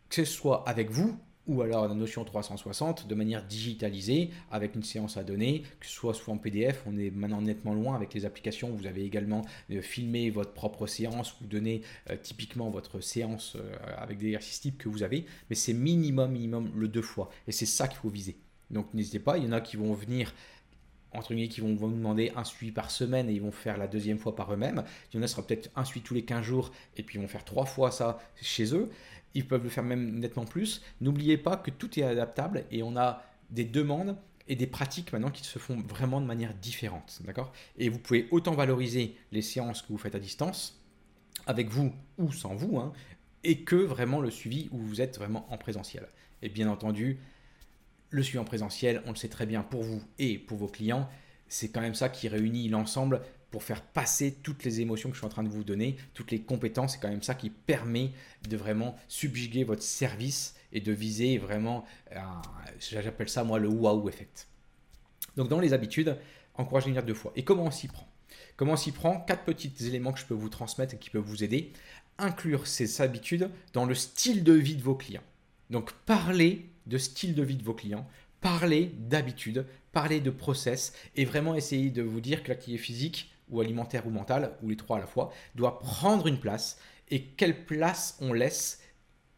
[0.08, 1.18] Que ce soit avec vous
[1.50, 5.92] ou alors la notion 360 de manière digitalisée avec une séance à donner, que ce
[5.92, 9.42] soit sous en PDF, on est maintenant nettement loin avec les applications, vous avez également
[9.72, 14.60] euh, filmé votre propre séance, vous donnez euh, typiquement votre séance euh, avec des exercices
[14.60, 17.98] types que vous avez, mais c'est minimum, minimum le deux fois, et c'est ça qu'il
[17.98, 18.36] faut viser.
[18.70, 20.32] Donc n'hésitez pas, il y en a qui vont venir
[21.12, 23.88] entre guillemets, qui vont vous demander un suivi par semaine et ils vont faire la
[23.88, 24.84] deuxième fois par eux-mêmes.
[25.12, 27.20] Il y en a sera peut-être un suivi tous les 15 jours et puis ils
[27.20, 28.88] vont faire trois fois ça chez eux.
[29.34, 30.82] Ils peuvent le faire même nettement plus.
[31.00, 34.16] N'oubliez pas que tout est adaptable et on a des demandes
[34.48, 37.20] et des pratiques maintenant qui se font vraiment de manière différente.
[37.24, 37.52] D'accord?
[37.78, 40.82] Et vous pouvez autant valoriser les séances que vous faites à distance,
[41.46, 42.92] avec vous ou sans vous, hein,
[43.44, 46.06] et que vraiment le suivi où vous êtes vraiment en présentiel.
[46.42, 47.18] Et bien entendu,
[48.10, 51.08] le suivi en présentiel, on le sait très bien pour vous et pour vos clients,
[51.48, 55.20] c'est quand même ça qui réunit l'ensemble pour faire passer toutes les émotions que je
[55.20, 58.12] suis en train de vous donner, toutes les compétences, c'est quand même ça qui permet
[58.48, 61.84] de vraiment subjuguer votre service et de viser vraiment,
[62.78, 64.48] j'appelle ça moi le wow effect.
[65.36, 66.16] Donc dans les habitudes,
[66.54, 67.32] encouragez venir deux fois.
[67.36, 68.08] Et comment on s'y prend?
[68.56, 69.20] Comment on s'y prend?
[69.20, 71.72] Quatre petits éléments que je peux vous transmettre et qui peuvent vous aider.
[72.18, 75.22] Inclure ces habitudes dans le style de vie de vos clients.
[75.70, 78.06] Donc parlez de style de vie de vos clients,
[78.40, 83.60] parlez d'habitudes, parlez de process et vraiment essayer de vous dire que l'activité physique ou
[83.60, 87.64] alimentaire ou mentale, ou les trois à la fois, doit prendre une place et quelle
[87.66, 88.82] place on laisse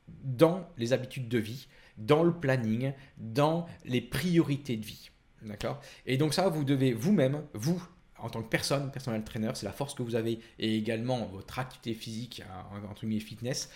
[0.08, 5.10] dans les habitudes de vie, dans le planning, dans les priorités de vie.
[5.42, 5.80] D'accord?
[6.06, 7.82] Et donc ça, vous devez vous-même, vous,
[8.18, 11.58] en tant que personne, personnel trainer, c'est la force que vous avez, et également votre
[11.58, 12.42] activité physique,
[12.88, 13.70] entre guillemets fitness,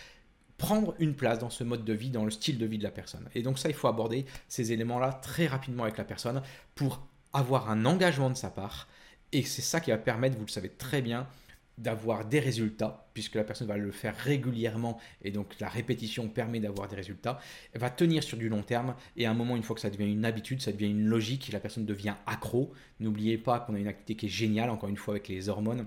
[0.58, 2.90] prendre une place dans ce mode de vie, dans le style de vie de la
[2.90, 3.28] personne.
[3.34, 6.42] Et donc ça, il faut aborder ces éléments-là très rapidement avec la personne
[6.74, 8.88] pour avoir un engagement de sa part.
[9.32, 11.26] Et c'est ça qui va permettre, vous le savez très bien,
[11.78, 16.58] d'avoir des résultats, puisque la personne va le faire régulièrement, et donc la répétition permet
[16.58, 17.38] d'avoir des résultats,
[17.74, 19.90] elle va tenir sur du long terme, et à un moment, une fois que ça
[19.90, 22.72] devient une habitude, ça devient une logique, la personne devient accro.
[23.00, 25.86] N'oubliez pas qu'on a une activité qui est géniale, encore une fois, avec les hormones,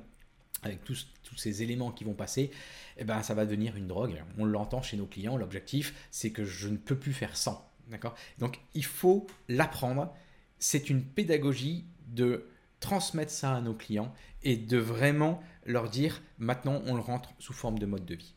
[0.61, 2.51] avec tous, tous ces éléments qui vont passer,
[2.97, 4.21] eh ben, ça va devenir une drogue.
[4.37, 7.67] On l'entend chez nos clients, l'objectif, c'est que je ne peux plus faire sans.
[7.87, 8.13] D'accord?
[8.37, 10.13] Donc, il faut l'apprendre.
[10.59, 12.45] C'est une pédagogie de
[12.79, 14.13] transmettre ça à nos clients
[14.43, 18.33] et de vraiment leur dire maintenant on le rentre sous forme de mode de vie.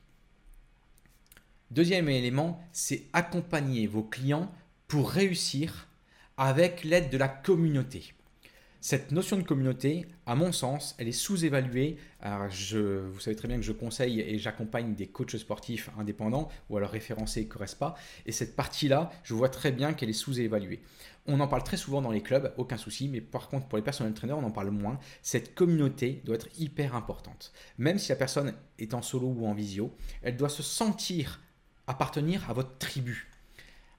[1.70, 4.52] Deuxième élément, c'est accompagner vos clients
[4.88, 5.88] pour réussir
[6.36, 8.12] avec l'aide de la communauté.
[8.84, 11.98] Cette notion de communauté, à mon sens, elle est sous-évaluée.
[12.50, 16.78] je, vous savez très bien que je conseille et j'accompagne des coachs sportifs indépendants ou
[16.78, 17.94] alors référencés Correspa.
[18.26, 20.82] Et cette partie-là, je vois très bien qu'elle est sous-évaluée.
[21.26, 23.84] On en parle très souvent dans les clubs, aucun souci, mais par contre pour les
[23.84, 24.98] personnels trainers, on en parle moins.
[25.22, 27.52] Cette communauté doit être hyper importante.
[27.78, 31.40] Même si la personne est en solo ou en visio, elle doit se sentir
[31.86, 33.28] appartenir à votre tribu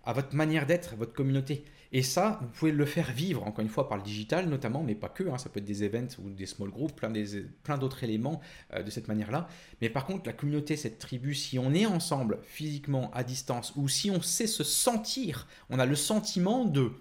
[0.03, 1.63] à votre manière d'être, à votre communauté.
[1.95, 4.95] Et ça, vous pouvez le faire vivre, encore une fois, par le digital notamment, mais
[4.95, 8.41] pas que, hein, ça peut être des events ou des small groups, plein, d'autres éléments
[8.73, 9.47] euh, de cette manière-là.
[9.79, 13.87] Mais par contre, la communauté, cette tribu, si on est ensemble, physiquement, à distance, ou
[13.87, 16.91] si on sait se sentir, on a le sentiment de...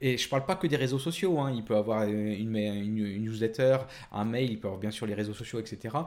[0.00, 3.22] Et je ne parle pas que des réseaux sociaux, hein, il peut avoir une, une,
[3.22, 3.76] newsletter,
[4.10, 5.98] un mail, il peut avoir bien sûr les réseaux sociaux, etc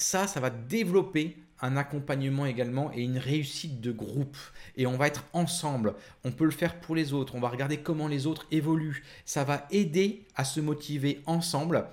[0.00, 4.36] ça, ça va développer un accompagnement également et une réussite de groupe.
[4.76, 5.94] Et on va être ensemble.
[6.24, 7.34] On peut le faire pour les autres.
[7.34, 9.04] On va regarder comment les autres évoluent.
[9.24, 11.86] Ça va aider à se motiver ensemble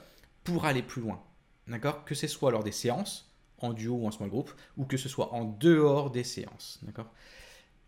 [0.43, 1.21] pour aller plus loin.
[1.67, 2.05] D'accord?
[2.05, 5.09] Que ce soit lors des séances, en duo ou en small group, ou que ce
[5.09, 6.79] soit en dehors des séances.
[6.83, 7.11] D'accord?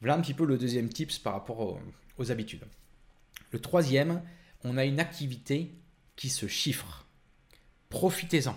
[0.02, 1.80] Voilà un petit peu le deuxième tips par rapport aux,
[2.18, 2.66] aux habitudes.
[3.52, 4.22] Le troisième,
[4.64, 5.74] on a une activité
[6.16, 7.06] qui se chiffre.
[7.90, 8.56] Profitez-en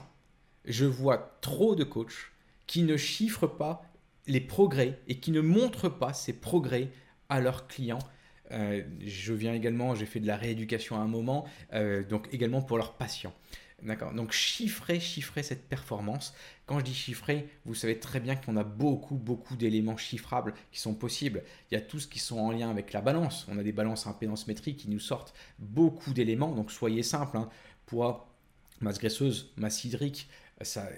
[0.65, 2.32] je vois trop de coachs
[2.73, 3.85] qui ne chiffrent pas
[4.27, 6.89] les progrès et qui ne montrent pas ces progrès
[7.29, 7.99] à leurs clients.
[8.51, 12.63] Euh, je viens également, j'ai fait de la rééducation à un moment, euh, donc également
[12.63, 13.35] pour leurs patients.
[13.83, 16.33] D'accord Donc chiffrer, chiffrer cette performance.
[16.65, 20.81] Quand je dis chiffrer, vous savez très bien qu'on a beaucoup, beaucoup d'éléments chiffrables qui
[20.81, 21.43] sont possibles.
[21.71, 23.47] Il y a tout ce qui sont en lien avec la balance.
[23.51, 26.55] On a des balances impédance métrique qui nous sortent beaucoup d'éléments.
[26.55, 27.37] Donc soyez simple.
[27.37, 27.51] Hein.
[27.85, 28.33] Poids,
[28.81, 30.31] masse graisseuse, masse hydrique,
[30.65, 30.89] ça,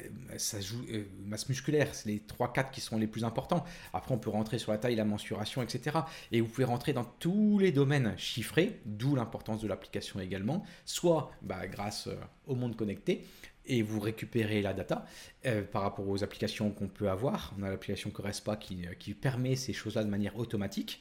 [0.60, 3.64] joue euh, masse musculaire, c'est les 3-4 qui sont les plus importants.
[3.92, 5.98] Après, on peut rentrer sur la taille, la mensuration, etc.
[6.32, 11.30] Et vous pouvez rentrer dans tous les domaines chiffrés, d'où l'importance de l'application également, soit
[11.42, 13.24] bah, grâce euh, au monde connecté,
[13.66, 15.06] et vous récupérez la data
[15.46, 17.54] euh, par rapport aux applications qu'on peut avoir.
[17.58, 21.00] On a l'application Correspa qui, qui permet ces choses-là de manière automatique.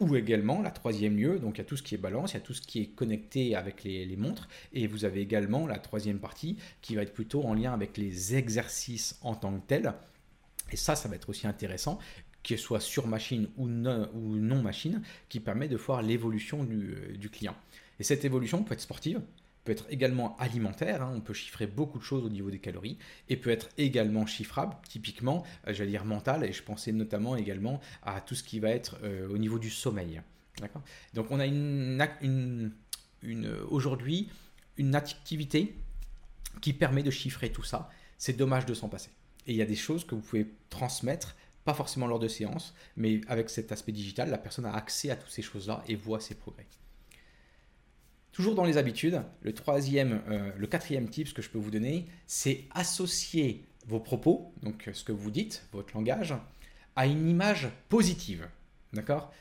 [0.00, 2.34] Ou également, la troisième lieu, donc il y a tout ce qui est balance, il
[2.34, 4.48] y a tout ce qui est connecté avec les, montres.
[4.72, 8.34] Et vous avez également la troisième partie qui va être plutôt en lien avec les
[8.34, 9.92] exercices en tant que tels.
[10.72, 11.98] Et ça, ça va être aussi intéressant
[12.42, 17.30] qu'il soit sur machine ou non, machine, qui permet de voir l'évolution du, euh, du
[17.30, 17.56] client.
[18.00, 19.22] Et cette évolution peut être sportive,
[19.64, 21.12] peut être également alimentaire, hein.
[21.16, 24.76] on peut chiffrer beaucoup de choses au niveau des calories, et peut être également chiffrable,
[24.88, 28.70] typiquement, euh, j'allais dire mental, et je pensais notamment également à tout ce qui va
[28.70, 30.20] être euh, au niveau du sommeil.
[31.14, 32.06] Donc on a une,
[33.22, 34.28] une aujourd'hui
[34.76, 35.74] une activité
[36.60, 37.90] qui permet de chiffrer tout ça.
[38.18, 39.10] C'est dommage de s'en passer.
[39.46, 42.74] Et il y a des choses que vous pouvez transmettre, pas forcément lors de séances,
[42.96, 46.20] mais avec cet aspect digital, la personne a accès à toutes ces choses-là et voit
[46.20, 46.66] ses progrès.
[48.34, 52.06] Toujours dans les habitudes, le troisième, euh, le quatrième tip que je peux vous donner,
[52.26, 56.34] c'est associer vos propos, donc ce que vous dites, votre langage,
[56.96, 58.48] à une image positive.
[58.92, 59.32] D'accord?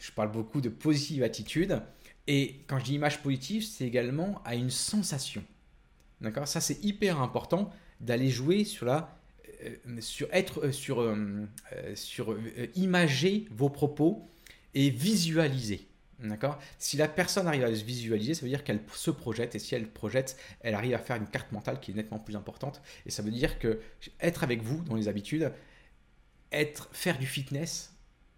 [0.00, 1.80] Je parle beaucoup de positive attitude.
[2.26, 5.44] Et quand je dis image positive, c'est également à une sensation.
[6.20, 6.48] D'accord?
[6.48, 7.70] Ça, c'est hyper important
[8.00, 9.16] d'aller jouer sur la.
[9.64, 10.66] Euh, sur être.
[10.66, 11.46] Euh, sur, euh,
[11.94, 12.36] sur
[12.74, 14.28] imager vos propos
[14.74, 15.86] et visualiser.
[16.20, 16.58] D'accord?
[16.78, 19.74] Si la personne arrive à se visualiser, ça veut dire qu'elle se projette, et si
[19.74, 22.80] elle projette, elle arrive à faire une carte mentale qui est nettement plus importante.
[23.04, 23.80] Et ça veut dire que
[24.20, 25.52] être avec vous dans les habitudes,
[26.52, 27.94] être, faire du fitness,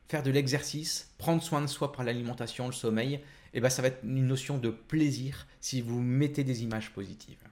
[0.08, 3.80] faire de l'exercice, prendre soin de soi par l'alimentation, le sommeil, et eh ben ça
[3.80, 7.42] va être une notion de plaisir si vous mettez des images positives.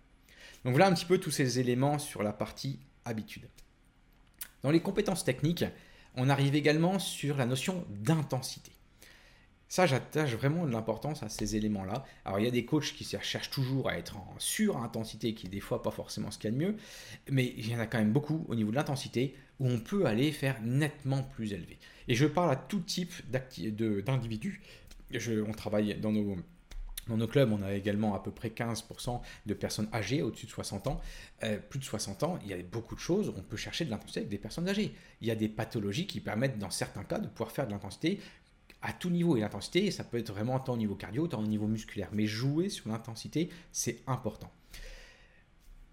[0.64, 3.49] Donc voilà un petit peu tous ces éléments sur la partie habitude.
[4.62, 5.64] Dans les compétences techniques,
[6.14, 8.74] on arrive également sur la notion d'intensité.
[9.68, 12.04] Ça, j'attache vraiment de l'importance à ces éléments-là.
[12.24, 15.60] Alors, il y a des coachs qui cherchent toujours à être en sur-intensité, qui des
[15.60, 16.76] fois pas forcément ce qu'il y a de mieux,
[17.30, 20.06] mais il y en a quand même beaucoup au niveau de l'intensité où on peut
[20.06, 21.78] aller faire nettement plus élevé.
[22.08, 24.62] Et je parle à tout type d'individus.
[25.12, 26.36] On travaille dans nos
[27.08, 30.50] dans nos clubs, on a également à peu près 15% de personnes âgées au-dessus de
[30.50, 31.00] 60 ans.
[31.42, 33.90] Euh, plus de 60 ans, il y a beaucoup de choses, on peut chercher de
[33.90, 34.94] l'intensité avec des personnes âgées.
[35.20, 38.20] Il y a des pathologies qui permettent dans certains cas de pouvoir faire de l'intensité
[38.85, 39.37] à tout niveau.
[39.37, 42.11] Et l'intensité, ça peut être vraiment tant au niveau cardio, tant au niveau musculaire.
[42.12, 44.53] Mais jouer sur l'intensité, c'est important.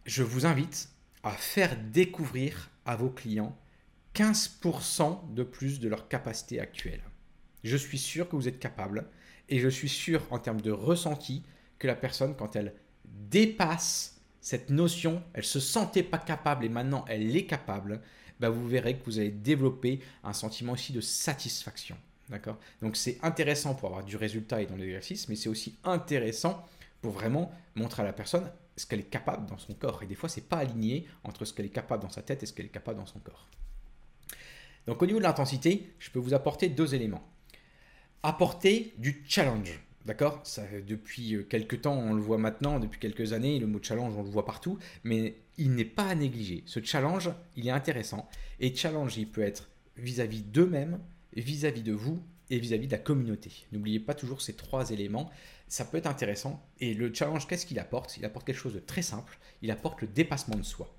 [0.06, 0.90] Je vous invite
[1.24, 3.58] à faire découvrir à vos clients
[4.14, 7.02] 15% de plus de leur capacité actuelle.
[7.64, 9.08] Je suis sûr que vous êtes capable
[9.48, 11.44] et je suis sûr en termes de ressenti
[11.80, 12.74] que la personne, quand elle
[13.06, 18.02] dépasse cette notion, elle se sentait pas capable et maintenant elle est capable,
[18.40, 21.96] bah vous verrez que vous allez développer un sentiment aussi de satisfaction.
[22.32, 26.66] D'accord Donc c'est intéressant pour avoir du résultat et dans l'exercice, mais c'est aussi intéressant
[27.02, 30.02] pour vraiment montrer à la personne ce qu'elle est capable dans son corps.
[30.02, 32.46] Et des fois, c'est pas aligné entre ce qu'elle est capable dans sa tête et
[32.46, 33.48] ce qu'elle est capable dans son corps.
[34.88, 37.28] Donc au niveau de l'intensité, je peux vous apporter deux éléments.
[38.24, 39.80] Apporter du challenge.
[40.06, 40.42] D'accord?
[40.88, 44.24] Depuis euh, quelques temps, on le voit maintenant, depuis quelques années, le mot challenge, on
[44.24, 46.64] le voit partout, mais il n'est pas à négliger.
[46.66, 48.28] Ce challenge, il est intéressant.
[48.60, 51.00] Et challenge, il peut être vis-à-vis d'eux-mêmes,
[51.36, 53.52] vis-à-vis de vous et vis-à-vis de la communauté.
[53.72, 55.30] N'oubliez pas toujours ces trois éléments,
[55.68, 56.66] ça peut être intéressant.
[56.80, 58.18] Et le challenge, qu'est-ce qu'il apporte?
[58.18, 60.94] Il apporte quelque chose de très simple, il apporte le dépassement de soi.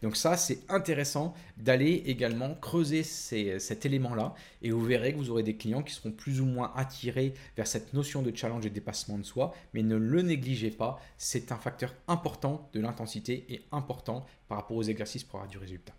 [0.00, 5.42] Donc ça, c'est intéressant d'aller également creuser cet élément-là et vous verrez que vous aurez
[5.42, 9.18] des clients qui seront plus ou moins attirés vers cette notion de challenge et dépassement
[9.18, 14.24] de soi, mais ne le négligez pas, c'est un facteur important de l'intensité et important
[14.46, 15.94] par rapport aux exercices pour avoir du résultat.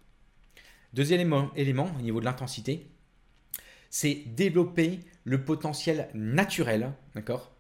[0.94, 2.88] Deuxième élément au niveau de l'intensité,
[3.92, 7.52] c'est développer le potentiel naturel, d'accord,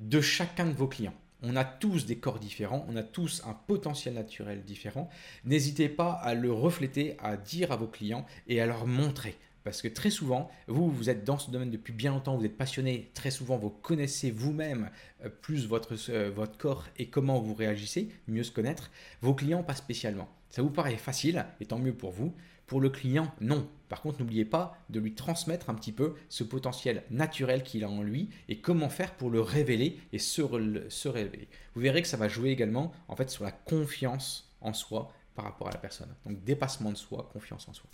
[0.00, 1.14] de chacun de vos clients.
[1.42, 5.08] On a tous des corps différents, on a tous un potentiel naturel différent.
[5.44, 9.36] N'hésitez pas à le refléter, à dire à vos clients et à leur montrer.
[9.62, 12.56] Parce que très souvent, vous, vous êtes dans ce domaine depuis bien longtemps, vous êtes
[12.56, 14.90] passionné, très souvent vous connaissez vous-même
[15.24, 18.90] euh, plus votre, euh, votre corps et comment vous réagissez, mieux se connaître.
[19.20, 20.28] Vos clients, pas spécialement.
[20.50, 22.32] Ça vous paraît facile, et tant mieux pour vous.
[22.66, 23.68] Pour le client, non.
[23.88, 27.88] Par contre, n'oubliez pas de lui transmettre un petit peu ce potentiel naturel qu'il a
[27.88, 31.48] en lui et comment faire pour le révéler et se, révéler.
[31.74, 35.44] Vous verrez que ça va jouer également en fait sur la confiance en soi par
[35.44, 36.12] rapport à la personne.
[36.24, 37.88] Donc dépassement de soi, confiance en soi.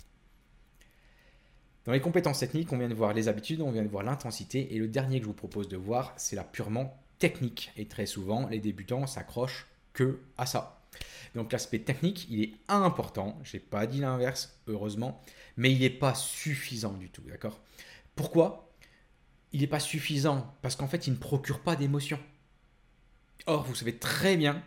[1.85, 4.73] Dans les compétences techniques, on vient de voir les habitudes, on vient de voir l'intensité,
[4.73, 7.71] et le dernier que je vous propose de voir, c'est la purement technique.
[7.75, 10.82] Et très souvent, les débutants s'accrochent que à ça.
[11.35, 13.39] Donc l'aspect technique, il est important.
[13.43, 15.21] Je n'ai pas dit l'inverse, heureusement,
[15.57, 17.59] mais il n'est pas suffisant du tout, d'accord?
[18.15, 18.71] Pourquoi?
[19.51, 22.19] Il n'est pas suffisant parce qu'en fait, il ne procure pas d'émotion.
[23.45, 24.63] Or, vous savez très bien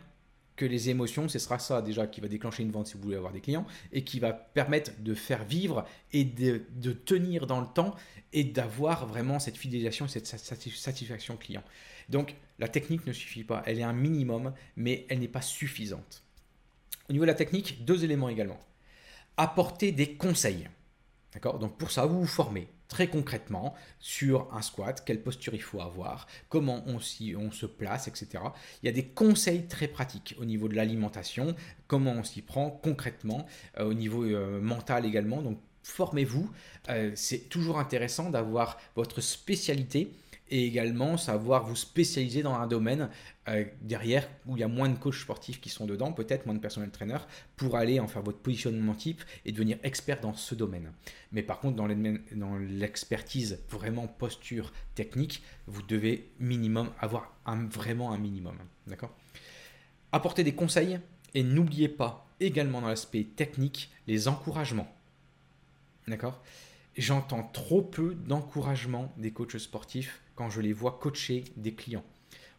[0.57, 3.15] que les émotions, ce sera ça déjà qui va déclencher une vente si vous voulez
[3.15, 7.67] avoir des clients et qui va permettre de faire vivre et de, tenir dans le
[7.67, 7.95] temps
[8.33, 11.63] et d'avoir vraiment cette fidélisation, cette satisfaction client.
[12.09, 16.23] Donc la technique ne suffit pas, elle est un minimum, mais elle n'est pas suffisante.
[17.09, 18.59] Au niveau de la technique, deux éléments également.
[19.37, 20.67] Apporter des conseils.
[21.33, 21.59] D'accord?
[21.59, 25.81] Donc pour ça, vous vous formez très concrètement sur un squat, quelle posture il faut
[25.81, 28.43] avoir, comment on, on se place, etc.
[28.81, 31.55] Il y a des conseils très pratiques au niveau de l'alimentation,
[31.87, 33.45] comment on s'y prend concrètement,
[33.79, 35.41] euh, au niveau euh, mental également.
[35.41, 36.49] Donc formez-vous.
[36.89, 40.11] Euh, c'est toujours intéressant d'avoir votre spécialité
[40.49, 43.09] et également savoir vous spécialiser dans un domaine
[43.47, 46.55] euh, derrière où il y a moins de coachs sportifs qui sont dedans, peut-être moins
[46.55, 47.17] de personnel trainer,
[47.55, 50.91] pour aller en faire votre positionnement type et devenir expert dans ce domaine.
[51.31, 58.17] Mais par contre, dans l'expertise vraiment posture technique, vous devez minimum avoir un, vraiment un
[58.17, 58.57] minimum.
[58.87, 59.15] D'accord?
[60.11, 60.99] Apporter des conseils
[61.33, 64.93] et n'oubliez pas également dans l'aspect technique les encouragements.
[66.07, 66.41] D'accord?
[66.97, 72.05] J'entends trop peu d'encouragement des coachs sportifs quand je les vois coacher des clients.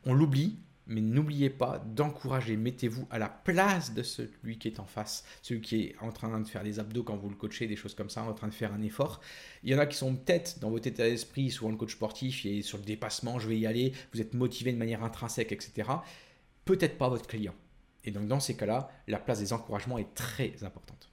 [0.05, 0.59] On l'oublie,
[0.89, 2.57] mais n'oubliez pas d'encourager.
[2.57, 6.41] Mettez-vous à la place de celui qui est en face, celui qui est en train
[6.41, 8.55] de faire des abdos quand vous le coachez, des choses comme ça, en train de
[8.55, 9.21] faire un effort.
[9.63, 12.45] Il y en a qui sont peut-être dans votre état d'esprit, souvent le coach sportif,
[12.47, 15.89] et sur le dépassement, je vais y aller, vous êtes motivé de manière intrinsèque, etc.
[16.65, 17.55] Peut-être pas votre client.
[18.05, 21.11] Et donc dans ces cas-là, la place des encouragements est très importante.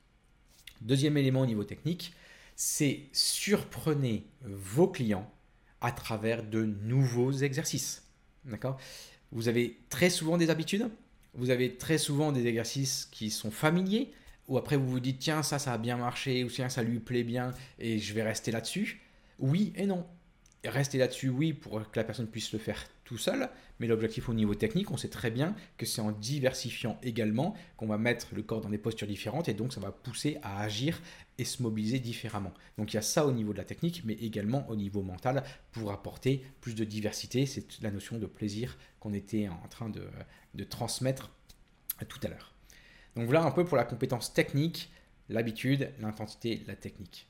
[0.82, 2.14] Deuxième élément au niveau technique,
[2.56, 5.30] c'est surprenez vos clients
[5.86, 8.04] à travers de nouveaux exercices.
[8.44, 8.78] D'accord?
[9.32, 10.90] Vous avez très souvent des habitudes,
[11.34, 14.14] vous avez très souvent des exercices qui sont familiers,
[14.48, 17.00] ou après vous vous dites tiens ça ça a bien marché, ou tiens ça lui
[17.00, 19.02] plaît bien et je vais rester là-dessus?
[19.40, 20.06] Oui et non
[20.70, 23.50] rester là-dessus, oui, pour que la personne puisse le faire tout seul,
[23.80, 27.86] mais l'objectif au niveau technique, on sait très bien que c'est en diversifiant également qu'on
[27.86, 31.00] va mettre le corps dans des postures différentes et donc ça va pousser à agir
[31.38, 32.52] et se mobiliser différemment.
[32.78, 35.44] Donc il y a ça au niveau de la technique, mais également au niveau mental
[35.72, 37.46] pour apporter plus de diversité.
[37.46, 40.08] C'est la notion de plaisir qu'on était en train de,
[40.56, 41.32] de transmettre
[42.10, 42.54] tout à l'heure.
[43.16, 44.92] Donc voilà un peu pour la compétence technique,
[45.30, 47.28] l'habitude, l'intensité, la technique.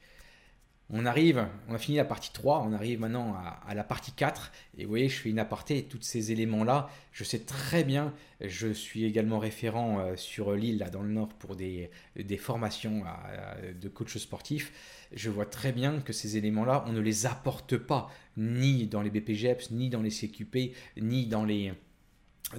[0.92, 3.36] On arrive, on a fini la partie 3, on arrive maintenant
[3.68, 4.52] à, la partie 4.
[4.78, 8.68] Et vous voyez, je fais une aparté, tous ces éléments-là, je sais très bien, je
[8.68, 11.90] suis également référent euh, sur l'île, là dans le nord, pour des,
[12.38, 13.04] formations
[13.82, 14.72] de coach sportif.
[15.12, 19.10] Je vois très bien que ces éléments-là, on ne les apporte pas, ni dans les
[19.10, 21.74] BPGEPS, ni dans les CQP, ni dans les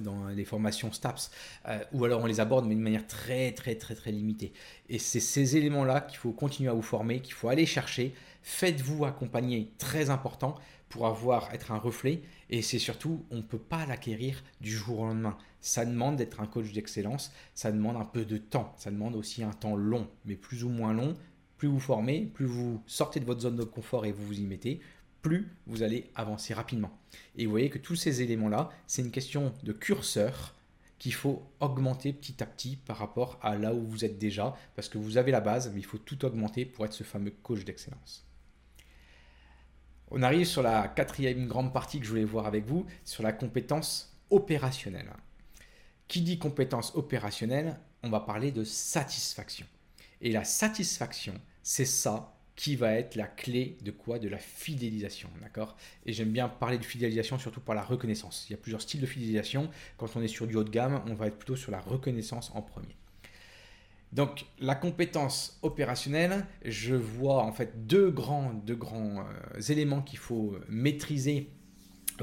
[0.01, 1.31] dans les formations STAPS,
[1.67, 4.53] euh, ou alors on les aborde mais d'une manière très très très très limitée.
[4.89, 8.13] Et c'est ces éléments-là qu'il faut continuer à vous former, qu'il faut aller chercher.
[8.43, 10.55] Faites-vous accompagner, très important,
[10.89, 12.21] pour avoir être un reflet.
[12.49, 15.37] Et c'est surtout, on ne peut pas l'acquérir du jour au lendemain.
[15.59, 19.43] Ça demande d'être un coach d'excellence, ça demande un peu de temps, ça demande aussi
[19.43, 21.15] un temps long, mais plus ou moins long.
[21.57, 24.45] Plus vous formez, plus vous sortez de votre zone de confort et vous vous y
[24.45, 24.79] mettez,
[25.21, 26.91] plus vous allez avancer rapidement.
[27.35, 30.55] Et vous voyez que tous ces éléments-là, c'est une question de curseur
[30.99, 34.89] qu'il faut augmenter petit à petit par rapport à là où vous êtes déjà, parce
[34.89, 37.63] que vous avez la base, mais il faut tout augmenter pour être ce fameux coach
[37.63, 38.25] d'excellence.
[40.09, 43.33] On arrive sur la quatrième grande partie que je voulais voir avec vous, sur la
[43.33, 45.11] compétence opérationnelle.
[46.07, 49.67] Qui dit compétence opérationnelle, on va parler de satisfaction.
[50.21, 54.19] Et la satisfaction, c'est ça qui va être la clé de quoi?
[54.19, 55.77] De la fidélisation, d'accord?
[56.05, 58.47] Et j'aime bien parler de fidélisation surtout par la reconnaissance.
[58.49, 59.69] Il y a plusieurs styles de fidélisation.
[59.95, 62.51] Quand on est sur du haut de gamme, on va être plutôt sur la reconnaissance
[62.55, 62.97] en premier.
[64.11, 70.17] Donc la compétence opérationnelle, je vois en fait deux grands, deux grands euh, éléments qu'il
[70.19, 71.51] faut maîtriser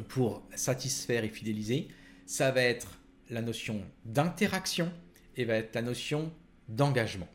[0.08, 1.88] pour satisfaire et fidéliser.
[2.26, 2.98] Ça va être
[3.30, 4.92] la notion d'interaction
[5.36, 6.32] et va être la notion
[6.68, 7.28] d'engagement.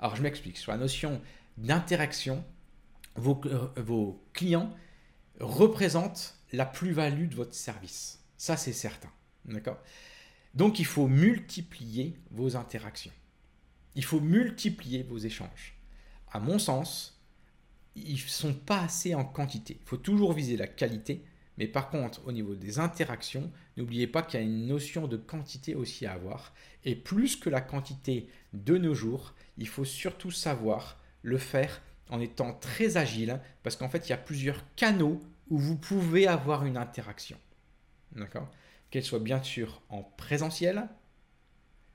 [0.00, 0.56] Alors je m'explique.
[0.56, 1.20] Sur la notion
[1.58, 2.44] d'interaction,
[3.16, 4.74] vos, euh, vos clients
[5.40, 8.24] représentent la plus-value de votre service.
[8.36, 9.10] Ça, c'est certain.
[9.44, 9.78] D'accord?
[10.54, 13.12] Donc, il faut multiplier vos interactions.
[13.94, 15.76] Il faut multiplier vos échanges.
[16.30, 17.20] À mon sens,
[17.96, 19.78] ils ne sont pas assez en quantité.
[19.80, 21.24] Il faut toujours viser la qualité,
[21.56, 25.16] mais par contre, au niveau des interactions, n'oubliez pas qu'il y a une notion de
[25.16, 26.54] quantité aussi à avoir.
[26.84, 32.20] Et plus que la quantité de nos jours, il faut surtout savoir le faire en
[32.20, 35.20] étant très agile, parce qu'en fait, il y a plusieurs canaux
[35.50, 37.38] où vous pouvez avoir une interaction.
[38.12, 38.48] D'accord?
[38.90, 40.88] Qu'elle soit bien sûr en présentiel.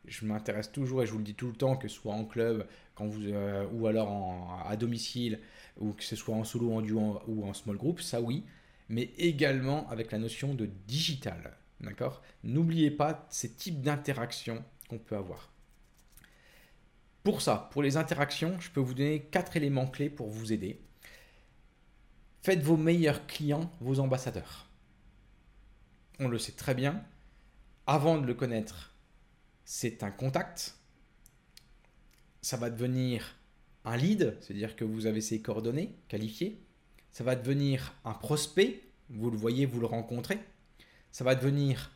[0.05, 2.25] Je m'intéresse toujours et je vous le dis tout le temps, que ce soit en
[2.25, 5.39] club quand vous, euh, ou alors à domicile,
[5.79, 8.43] ou que ce soit en solo, en duo ou en small group, ça oui,
[8.89, 11.57] mais également avec la notion de digital.
[11.79, 12.21] D'accord?
[12.43, 15.52] N'oubliez pas ces types d'interactions qu'on peut avoir.
[17.23, 20.81] Pour ça, pour les interactions, je peux vous donner quatre éléments clés pour vous aider.
[22.41, 24.67] Faites vos meilleurs clients vos ambassadeurs.
[26.19, 27.01] On le sait très bien.
[27.87, 28.93] Avant de le connaître,
[29.63, 30.75] c'est un contact.
[32.41, 33.37] Ça va devenir
[33.85, 36.61] un lead, c'est-à-dire que vous avez ses coordonnées qualifiées.
[37.11, 40.39] Ça va devenir un prospect, vous le voyez, vous le rencontrez.
[41.13, 41.91] Ça va devenir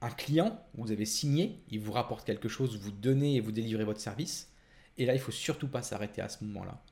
[0.00, 3.84] un client, vous avez signé, il vous rapporte quelque chose, vous donnez et vous délivrez
[3.84, 4.51] votre service.
[4.98, 6.82] Et là, il faut surtout pas s'arrêter à ce moment-là.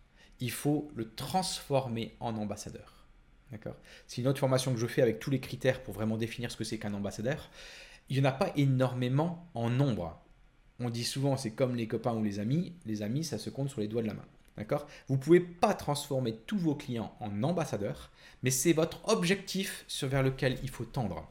[0.40, 3.06] Il faut le transformer en ambassadeur.
[3.52, 3.76] D'accord?
[4.06, 6.56] C'est une autre formation que je fais avec tous les critères pour vraiment définir ce
[6.56, 7.50] que c'est qu'un ambassadeur.
[8.08, 10.20] Il n'y en a pas énormément en nombre.
[10.78, 12.74] On dit souvent c'est comme les copains ou les amis.
[12.86, 14.26] Les amis, ça se compte sur les doigts de la main.
[14.56, 14.86] D'accord?
[15.08, 18.10] Vous ne pouvez pas transformer tous vos clients en ambassadeurs,
[18.42, 21.28] mais c'est votre objectif vers lequel il faut tendre.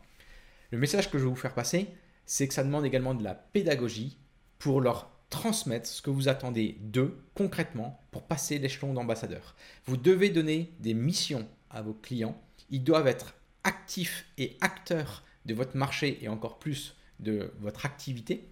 [0.72, 1.88] Le message que je vais vous faire passer,
[2.26, 4.18] c'est que ça demande également de la pédagogie
[4.60, 9.56] pour leur transmettre ce que vous attendez d'eux concrètement pour passer l'échelon d'ambassadeur.
[9.86, 12.42] Vous devez donner des missions à vos clients.
[12.70, 18.48] Ils doivent être actifs et acteurs de votre marché et encore plus de votre activité.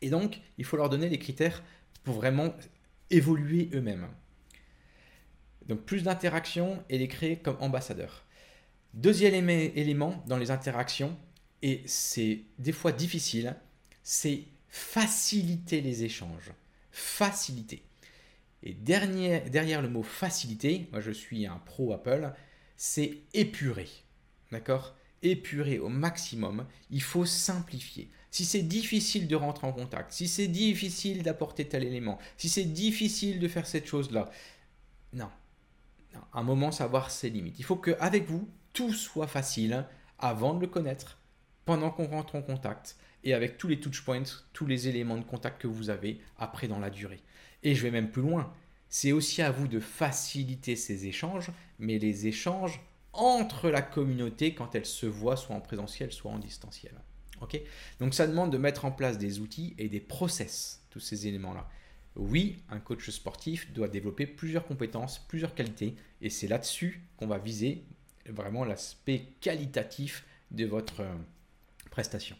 [0.00, 1.62] Et donc, il faut leur donner des critères
[2.02, 2.54] pour vraiment
[3.10, 4.08] évoluer eux-mêmes.
[5.68, 8.24] Donc, plus d'interactions et les créer comme ambassadeurs.
[8.94, 11.16] Deuxième élément dans les interactions,
[11.62, 13.54] et c'est des fois difficile,
[14.02, 16.50] c'est faciliter les échanges.
[16.90, 17.84] Faciliter.
[18.62, 22.32] Et derrière, derrière le mot faciliter, moi je suis un pro Apple,
[22.76, 23.88] c'est épurer.
[24.50, 24.96] D'accord?
[25.22, 26.66] Épurer au maximum.
[26.90, 28.10] Il faut simplifier.
[28.30, 32.64] Si c'est difficile de rentrer en contact, si c'est difficile d'apporter tel élément, si c'est
[32.64, 34.30] difficile de faire cette chose-là,
[35.12, 35.28] non.
[36.14, 36.20] non.
[36.32, 37.58] À un moment, savoir ses limites.
[37.58, 39.86] Il faut qu'avec vous, tout soit facile
[40.18, 41.18] avant de le connaître,
[41.66, 45.24] pendant qu'on rentre en contact et avec tous les touch points, tous les éléments de
[45.24, 47.20] contact que vous avez après dans la durée.
[47.62, 48.52] Et je vais même plus loin.
[48.88, 52.80] C'est aussi à vous de faciliter ces échanges, mais les échanges
[53.12, 56.94] entre la communauté quand elle se voit soit en présentiel, soit en distanciel.
[57.40, 57.60] Ok?
[57.98, 61.68] Donc ça demande de mettre en place des outils et des process, tous ces éléments-là.
[62.14, 67.38] Oui, un coach sportif doit développer plusieurs compétences, plusieurs qualités, et c'est là-dessus qu'on va
[67.38, 67.84] viser
[68.26, 71.14] vraiment l'aspect qualitatif de votre euh,
[71.90, 72.36] prestation.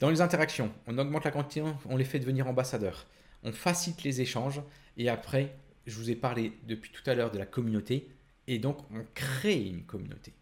[0.00, 3.06] Dans les interactions, on augmente la quantité, on les fait devenir ambassadeurs.
[3.42, 4.60] On facilite les échanges
[4.96, 5.54] et après,
[5.86, 8.08] je vous ai parlé depuis tout à l'heure de la communauté
[8.46, 10.32] et donc on crée une communauté.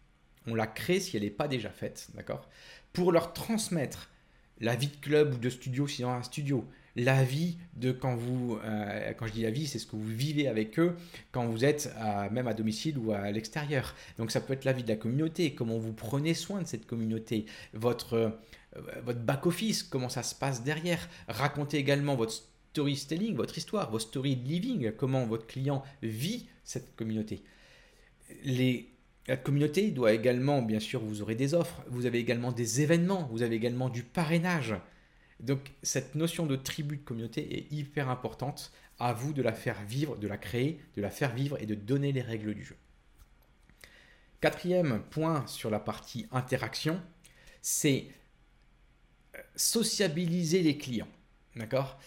[0.47, 2.49] On la crée si elle n'est pas déjà faite, d'accord?
[2.91, 4.09] Pour leur transmettre
[4.59, 8.15] la vie de club ou de studio si dans un studio, la vie de quand
[8.15, 10.95] vous, euh, quand je dis la vie, c'est ce que vous vivez avec eux
[11.31, 11.93] quand vous êtes
[12.31, 13.95] même à domicile ou à l'extérieur.
[14.17, 16.85] Donc ça peut être la vie de la communauté, comment vous prenez soin de cette
[16.85, 18.37] communauté, votre,
[19.03, 21.07] votre back-office, comment ça se passe derrière?
[21.27, 22.33] Racontez également votre
[22.71, 27.43] storytelling, votre histoire, votre story living, comment votre client vit cette communauté.
[29.27, 33.27] La communauté doit également, bien sûr, vous aurez des offres, vous avez également des événements,
[33.31, 34.75] vous avez également du parrainage.
[35.39, 38.71] Donc cette notion de tribu de communauté est hyper importante.
[38.99, 41.75] À vous de la faire vivre, de la créer, de la faire vivre et de
[41.75, 42.75] donner les règles du jeu.
[44.39, 47.01] Quatrième point sur la partie interaction,
[47.61, 48.22] c'est euh,
[49.55, 51.07] sociabiliser les clients.
[51.55, 51.99] D'accord?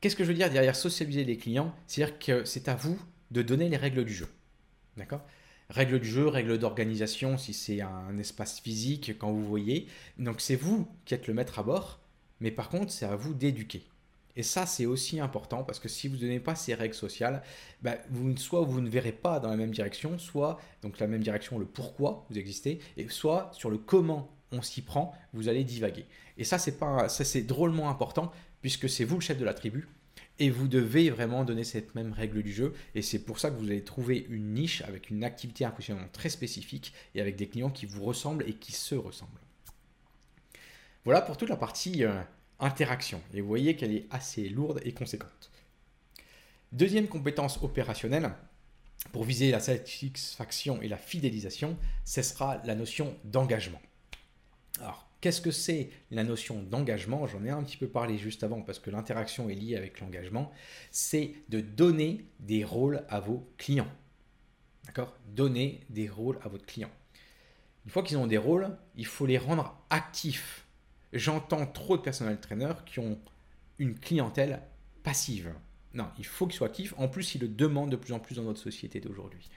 [0.00, 1.74] Qu'est-ce que je veux dire derrière sociabiliser les clients?
[1.86, 4.28] C'est-à-dire que c'est à vous de donner les règles du jeu.
[4.96, 5.22] D'accord?
[5.70, 9.86] Règles du jeu, règles d'organisation si c'est un espace physique, quand vous voyez.
[10.18, 12.02] Donc c'est vous qui êtes le maître à bord
[12.42, 13.84] mais par contre, c'est à vous d'éduquer.
[14.34, 17.42] Et ça, c'est aussi important parce que si vous ne donnez pas ces règles sociales,
[17.82, 21.22] bah, vous, soit vous ne verrez pas dans la même direction, soit donc la même
[21.22, 25.64] direction, le pourquoi vous existez, et soit sur le comment on s'y prend, vous allez
[25.64, 26.06] divaguer.
[26.38, 29.88] Et ça, c'est pas, c'est drôlement important puisque c'est vous le chef de la tribu
[30.38, 32.74] et vous devez vraiment donner cette même règle du jeu.
[32.94, 36.28] Et c'est pour ça que vous allez trouver une niche avec une activité impressionnante très
[36.28, 39.30] spécifique et avec des clients qui vous ressemblent et qui se ressemblent.
[41.04, 42.20] Voilà pour toute la partie euh,
[42.60, 43.20] interaction.
[43.34, 45.50] Et vous voyez qu'elle est assez lourde et conséquente.
[46.70, 48.32] Deuxième compétence opérationnelle,
[49.10, 53.80] pour viser la satisfaction et la fidélisation, ce sera la notion d'engagement.
[54.80, 57.26] Alors, qu'est-ce que c'est la notion d'engagement?
[57.26, 60.52] J'en ai un petit peu parlé juste avant parce que l'interaction est liée avec l'engagement.
[60.90, 63.90] C'est de donner des rôles à vos clients.
[64.86, 65.16] D'accord?
[65.28, 66.90] Donner des rôles à votre client.
[67.84, 70.62] Une fois qu'ils ont des rôles, il faut les rendre actifs
[71.12, 73.18] j'entends trop de personnel trainers qui ont
[73.78, 74.62] une clientèle
[75.02, 75.52] passive.
[75.94, 76.94] Non, il faut qu'ils soient actifs.
[76.96, 79.48] En plus, ils le demandent de plus en plus dans notre société d'aujourd'hui.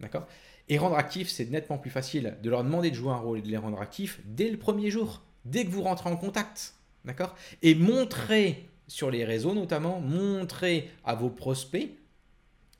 [0.00, 0.26] D'accord?
[0.68, 3.42] Et rendre actif, c'est nettement plus facile de leur demander de jouer un rôle et
[3.42, 6.74] de les rendre actifs dès le premier jour, dès que vous rentrez en contact.
[7.04, 7.36] D'accord?
[7.62, 11.90] Et montrer sur les réseaux notamment, montrer à vos prospects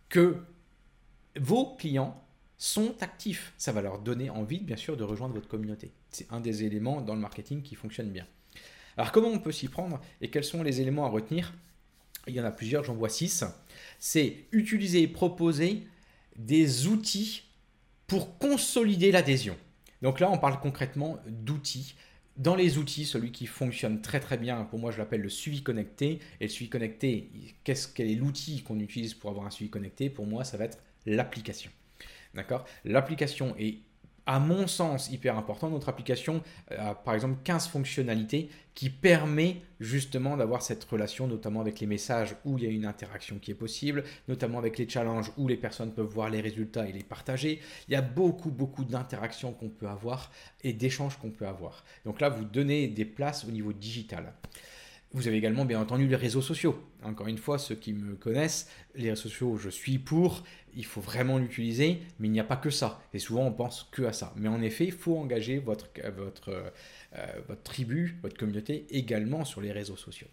[0.09, 0.37] que
[1.37, 2.20] vos clients
[2.57, 3.53] sont actifs.
[3.59, 5.93] Ça va leur donner envie, bien sûr, de rejoindre votre communauté.
[6.11, 8.26] C'est un des éléments dans le marketing qui fonctionne bien.
[8.97, 11.53] Alors, comment on peut s'y prendre et quels sont les éléments à retenir?
[12.26, 13.45] Il y en a plusieurs, j'en vois six.
[13.99, 15.87] C'est utiliser et proposer
[16.37, 17.43] des outils
[18.07, 19.57] pour consolider l'adhésion.
[20.03, 21.95] Donc là, on parle concrètement d'outils.
[22.37, 25.63] Dans les outils, celui qui fonctionne très très bien, pour moi je l'appelle le suivi
[25.63, 26.19] connecté.
[26.41, 27.31] Et le suivi connecté,
[27.63, 30.11] qu'est-ce quel est l'outil qu'on utilise pour avoir un suivi connecté?
[30.11, 31.71] Pour moi, ça va être l'application.
[32.35, 32.67] D'accord?
[32.85, 33.79] L'application est
[34.27, 35.70] à mon sens hyper important.
[35.70, 41.79] Notre application a par exemple 15 fonctionnalités qui permet justement d'avoir cette relation, notamment avec
[41.81, 45.31] les messages où il y a une interaction qui est possible, notamment avec les challenges
[45.37, 47.61] où les personnes peuvent voir les résultats et les partager.
[47.89, 51.85] Il y a beaucoup, beaucoup d'interactions qu'on peut avoir et d'échanges qu'on peut avoir.
[52.05, 54.33] Donc là, vous donnez des places au niveau digital.
[55.15, 56.77] Vous avez également bien entendu les réseaux sociaux.
[57.05, 60.43] Encore une fois, ceux qui me connaissent, les réseaux sociaux, je suis pour,
[60.75, 63.01] il faut vraiment l'utiliser, mais il n'y a pas que ça.
[63.15, 64.33] Et souvent, on pense que à ça.
[64.35, 65.87] Mais en effet, il faut engager votre,
[66.17, 66.73] votre,
[67.15, 70.27] euh, votre tribu, votre communauté également sur les réseaux sociaux.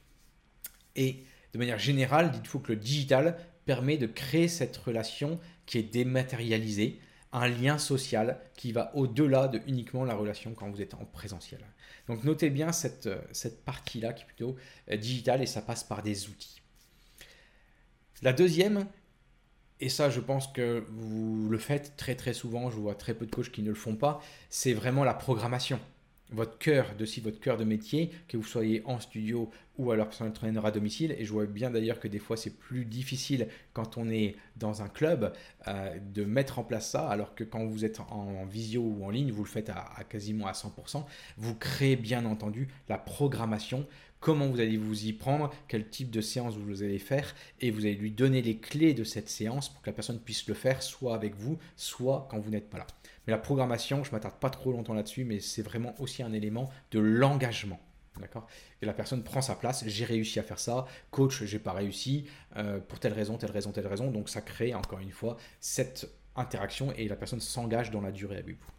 [0.96, 5.84] Et de manière générale, dites-vous que le digital permet de créer cette relation qui est
[5.84, 7.00] dématérialisée,
[7.34, 11.62] un lien social qui va au-delà de uniquement la relation quand vous êtes en présentiel.
[12.12, 14.58] Donc notez bien cette, cette partie-là qui est plutôt
[14.90, 16.62] euh, digitale et ça passe par des outils.
[18.22, 18.86] La deuxième,
[19.80, 23.26] et ça je pense que vous le faites très très souvent, je vois très peu
[23.26, 25.80] de coachs qui ne le font pas, c'est vraiment la programmation
[26.32, 30.08] votre cœur de si votre cœur de métier, que vous soyez en studio ou alors
[30.08, 31.16] personal trainer à domicile.
[31.18, 34.82] Et je vois bien d'ailleurs que des fois c'est plus difficile quand on est dans
[34.82, 35.34] un club
[35.68, 39.10] euh, de mettre en place ça, alors que quand vous êtes en, visio ou en
[39.10, 41.04] ligne, vous le faites à, à quasiment à 100%.
[41.38, 43.88] Vous créez bien entendu la programmation
[44.22, 47.82] comment vous allez vous y prendre, quel type de séance vous allez faire, et vous
[47.82, 50.82] allez lui donner les clés de cette séance pour que la personne puisse le faire
[50.82, 52.88] soit avec vous, soit quand vous n'êtes pas là.
[53.26, 56.70] Mais la programmation, je m'attarde pas trop longtemps là-dessus, mais c'est vraiment aussi un élément
[56.92, 57.80] de l'engagement.
[58.20, 58.48] D'accord?
[58.82, 62.26] La personne prend sa place, j'ai réussi à faire ça, coach, j'ai pas réussi,
[62.58, 64.12] euh, pour telle raison, telle raison, telle raison.
[64.12, 68.38] Donc ça crée encore une fois cette interaction et la personne s'engage dans la durée
[68.38, 68.72] avec vous.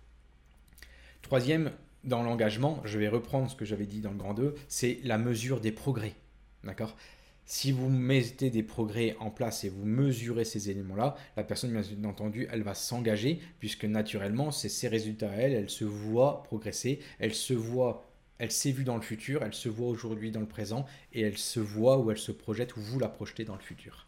[1.22, 1.72] Troisième
[2.04, 5.18] dans l'engagement, je vais reprendre ce que j'avais dit dans le grand 2, c'est la
[5.18, 6.14] mesure des progrès.
[6.64, 6.96] D'accord?
[7.52, 12.08] Si vous mettez des progrès en place et vous mesurez ces éléments-là, la personne, bien
[12.08, 17.00] entendu, elle va s'engager puisque naturellement, c'est ses résultats à elle, elle se voit progresser,
[17.18, 20.48] elle se voit, elle s'est vue dans le futur, elle se voit aujourd'hui dans le
[20.48, 23.60] présent et elle se voit ou elle se projette ou vous la projetez dans le
[23.60, 24.06] futur.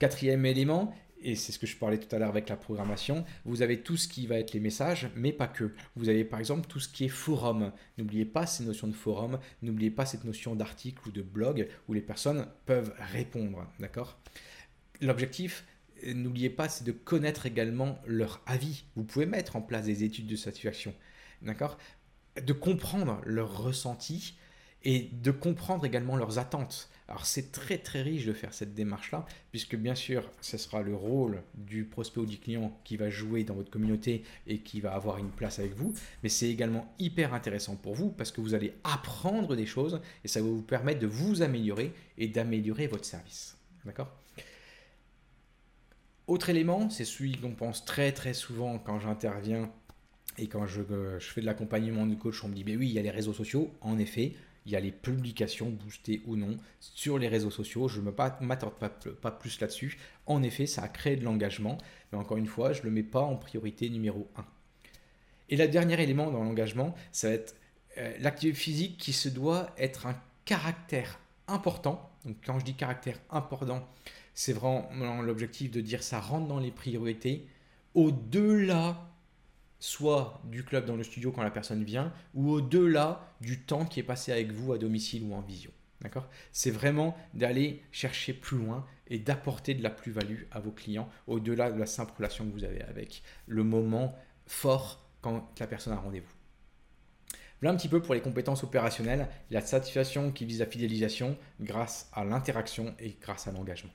[0.00, 0.92] Quatrième élément,
[1.22, 3.96] et c'est ce que je parlais tout à l'heure avec la programmation, vous avez tout
[3.96, 5.72] ce qui va être les messages, mais pas que.
[5.96, 7.72] Vous avez par exemple tout ce qui est forum.
[7.98, 11.92] N'oubliez pas ces notions de forum, n'oubliez pas cette notion d'article ou de blog où
[11.92, 14.18] les personnes peuvent répondre, d'accord?
[15.00, 15.64] L'objectif,
[16.06, 18.84] n'oubliez pas, c'est de connaître également leur avis.
[18.96, 20.94] Vous pouvez mettre en place des études de satisfaction,
[21.42, 21.78] d'accord?
[22.40, 24.36] De comprendre leur ressenti
[24.82, 26.90] et de comprendre également leurs attentes.
[27.10, 30.94] Alors c'est très très riche de faire cette démarche-là, puisque bien sûr, ce sera le
[30.94, 34.94] rôle du prospect ou du client qui va jouer dans votre communauté et qui va
[34.94, 35.92] avoir une place avec vous,
[36.22, 40.28] mais c'est également hyper intéressant pour vous parce que vous allez apprendre des choses et
[40.28, 43.56] ça va vous permettre de vous améliorer et d'améliorer votre service.
[43.84, 44.16] D'accord?
[46.28, 49.72] Autre élément, c'est celui qu'on pense très très souvent quand j'interviens
[50.38, 50.82] et quand je,
[51.18, 53.10] je, fais de l'accompagnement du coach, on me dit, mais oui, il y a les
[53.10, 53.74] réseaux sociaux.
[53.80, 54.34] En effet,
[54.66, 57.88] il y a les publications boostées ou non sur les réseaux sociaux.
[57.88, 59.98] Je ne m'attarde pas, pas, plus là-dessus.
[60.26, 61.78] En effet, ça a créé de l'engagement,
[62.12, 64.44] mais encore une fois, je ne le mets pas en priorité numéro 1.
[65.48, 67.56] Et le dernier élément dans l'engagement, ça va être
[67.98, 72.10] euh, l'activité physique qui se doit être un caractère important.
[72.24, 73.88] Donc quand je dis caractère important,
[74.34, 77.46] c'est vraiment l'objectif de dire ça rentre dans les priorités
[77.94, 79.09] au-delà
[79.80, 83.98] soit du club dans le studio quand la personne vient, ou au-delà du temps qui
[83.98, 85.72] est passé avec vous à domicile ou en vision.
[86.02, 86.28] D'accord?
[86.52, 91.70] C'est vraiment d'aller chercher plus loin et d'apporter de la plus-value à vos clients au-delà
[91.70, 94.16] de la simple relation que vous avez avec le moment
[94.46, 96.32] fort quand la personne a rendez-vous.
[97.60, 102.08] Voilà un petit peu pour les compétences opérationnelles, la satisfaction qui vise la fidélisation grâce
[102.14, 103.90] à l'interaction et grâce à l'engagement.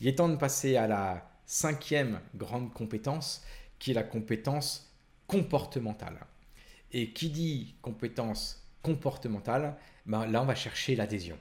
[0.00, 3.44] Il est temps de passer à la cinquième grande compétence
[3.78, 4.94] qui est la compétence
[5.26, 6.26] comportementale.
[6.92, 11.38] Et qui dit compétence comportementale, ben là on va chercher l'adhésion.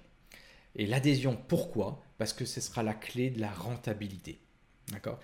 [0.75, 2.01] Et l'adhésion, pourquoi?
[2.17, 4.39] Parce que ce sera la clé de la rentabilité.
[4.91, 5.19] D'accord?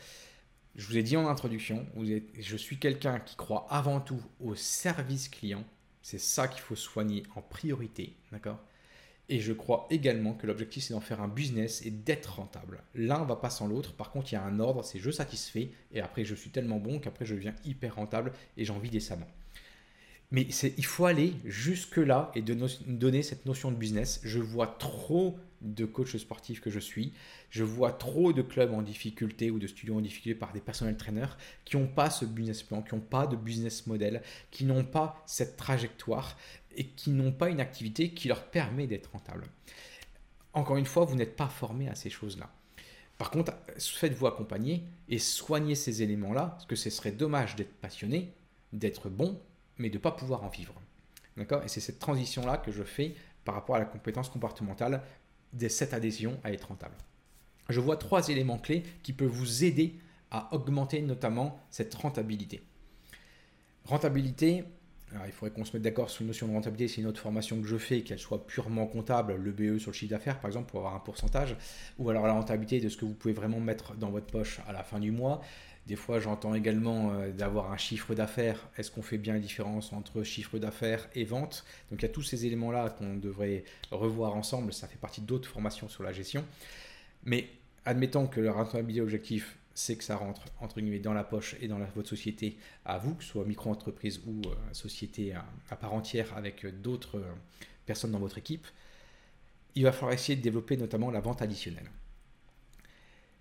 [0.75, 1.85] Je vous ai dit en introduction,
[2.39, 5.65] je suis quelqu'un qui croit avant tout au service client.
[6.01, 8.15] C'est ça qu'il faut soigner en priorité.
[8.31, 8.59] D'accord?
[9.31, 12.83] Et je crois également que l'objectif, c'est d'en faire un business et d'être rentable.
[12.93, 13.93] L'un va pas sans l'autre.
[13.93, 15.69] Par contre, il y a un ordre, c'est je satisfais.
[15.93, 19.27] Et après, je suis tellement bon qu'après, je deviens hyper rentable et j'en vis décemment.
[20.31, 24.19] Mais il faut aller jusque-là et donner cette notion de business.
[24.23, 27.13] Je vois trop de coachs sportifs que je suis.
[27.49, 30.97] Je vois trop de clubs en difficulté ou de studios en difficulté par des personnels
[30.97, 34.21] traîneurs qui n'ont pas ce business plan, qui n'ont pas de business model,
[34.51, 36.37] qui n'ont pas cette trajectoire
[36.75, 39.47] et qui n'ont pas une activité qui leur permet d'être rentable.
[40.53, 42.49] Encore une fois, vous n'êtes pas formé à ces choses-là.
[43.17, 48.33] Par contre, faites-vous accompagner et soignez ces éléments-là, parce que ce serait dommage d'être passionné,
[48.73, 49.39] d'être bon,
[49.77, 50.73] mais de ne pas pouvoir en vivre.
[51.37, 51.63] D'accord?
[51.63, 53.15] Et c'est cette transition-là que je fais
[53.45, 55.03] par rapport à la compétence comportementale
[55.53, 56.95] de cette adhésion à être rentable.
[57.69, 59.95] Je vois trois éléments clés qui peuvent vous aider
[60.29, 62.61] à augmenter notamment cette rentabilité.
[63.85, 64.63] Rentabilité,
[65.25, 66.93] Il faudrait qu'on se mette d'accord sur une notion de rentabilité.
[66.93, 69.95] C'est une autre formation que je fais, qu'elle soit purement comptable, le BE sur le
[69.95, 71.55] chiffre d'affaires par exemple, pour avoir un pourcentage,
[71.97, 74.73] ou alors la rentabilité de ce que vous pouvez vraiment mettre dans votre poche à
[74.73, 75.41] la fin du mois.
[75.87, 78.69] Des fois, j'entends également euh, d'avoir un chiffre d'affaires.
[78.77, 81.65] Est-ce qu'on fait bien la différence entre chiffre d'affaires et vente?
[81.89, 84.73] Donc, il y a tous ces éléments-là qu'on devrait revoir ensemble.
[84.73, 86.45] Ça fait partie d'autres formations sur la gestion.
[87.25, 87.49] Mais
[87.85, 91.67] admettons que le rentabilité objectif, c'est que ça rentre entre guillemets dans la poche et
[91.67, 96.35] dans votre société à vous, que ce soit micro-entreprise ou euh, société à, part entière
[96.35, 97.33] avec d'autres euh,
[97.85, 98.67] personnes dans votre équipe.
[99.75, 101.89] Il va falloir essayer de développer notamment la vente additionnelle.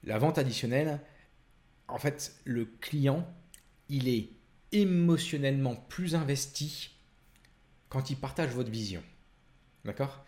[0.04, 1.00] La vente additionnelle,
[1.88, 3.28] en fait, le client,
[3.88, 4.30] il est
[4.72, 6.94] émotionnellement plus investi
[7.88, 9.02] quand il partage votre vision.
[9.84, 10.24] D'accord?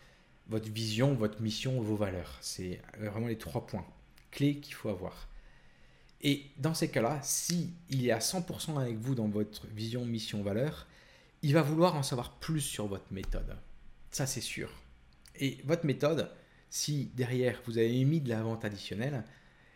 [0.47, 2.37] Votre vision, votre mission, vos valeurs.
[2.41, 3.85] C'est vraiment les trois points
[4.31, 5.29] clés qu'il faut avoir.
[6.23, 10.41] Et dans ces cas-là, si il est à 100% avec vous dans votre vision, mission,
[10.41, 10.87] valeur,
[11.41, 13.57] il va vouloir en savoir plus sur votre méthode.
[14.11, 14.71] Ça, c'est sûr.
[15.35, 16.31] Et votre méthode,
[16.69, 19.25] si derrière vous avez mis de la vente additionnelle,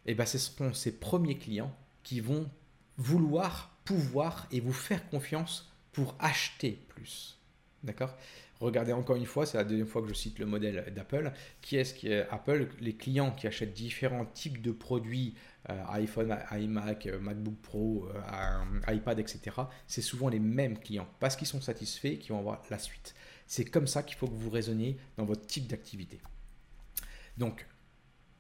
[0.06, 2.50] eh ben, ce seront ces premiers clients qui vont
[2.96, 7.38] vouloir, pouvoir et vous faire confiance pour acheter plus.
[7.84, 8.16] D'accord?
[8.60, 11.32] Regardez encore une fois, c'est la deuxième fois que je cite le modèle d'Apple.
[11.62, 12.70] Qui est-ce qui Apple?
[12.80, 15.36] Les clients qui achètent différents types de produits,
[15.90, 19.56] iPhone, iMac, euh, MacBook Pro, euh, iPad, etc.
[19.86, 23.16] C'est souvent les mêmes clients parce qu'ils sont satisfaits qui vont avoir la suite.
[23.46, 26.20] C'est comme ça qu'il faut que vous raisonniez dans votre type d'activité.
[27.38, 27.68] Donc,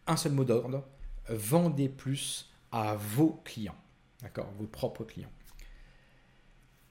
[0.07, 0.85] un seul mot d'ordre,
[1.29, 3.75] vendez plus à vos clients,
[4.21, 5.31] d'accord, vos propres clients.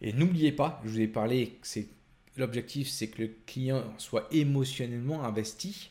[0.01, 1.89] Et n'oubliez pas, je vous ai parlé, c'est
[2.37, 5.91] l'objectif, c'est que le client soit émotionnellement investi.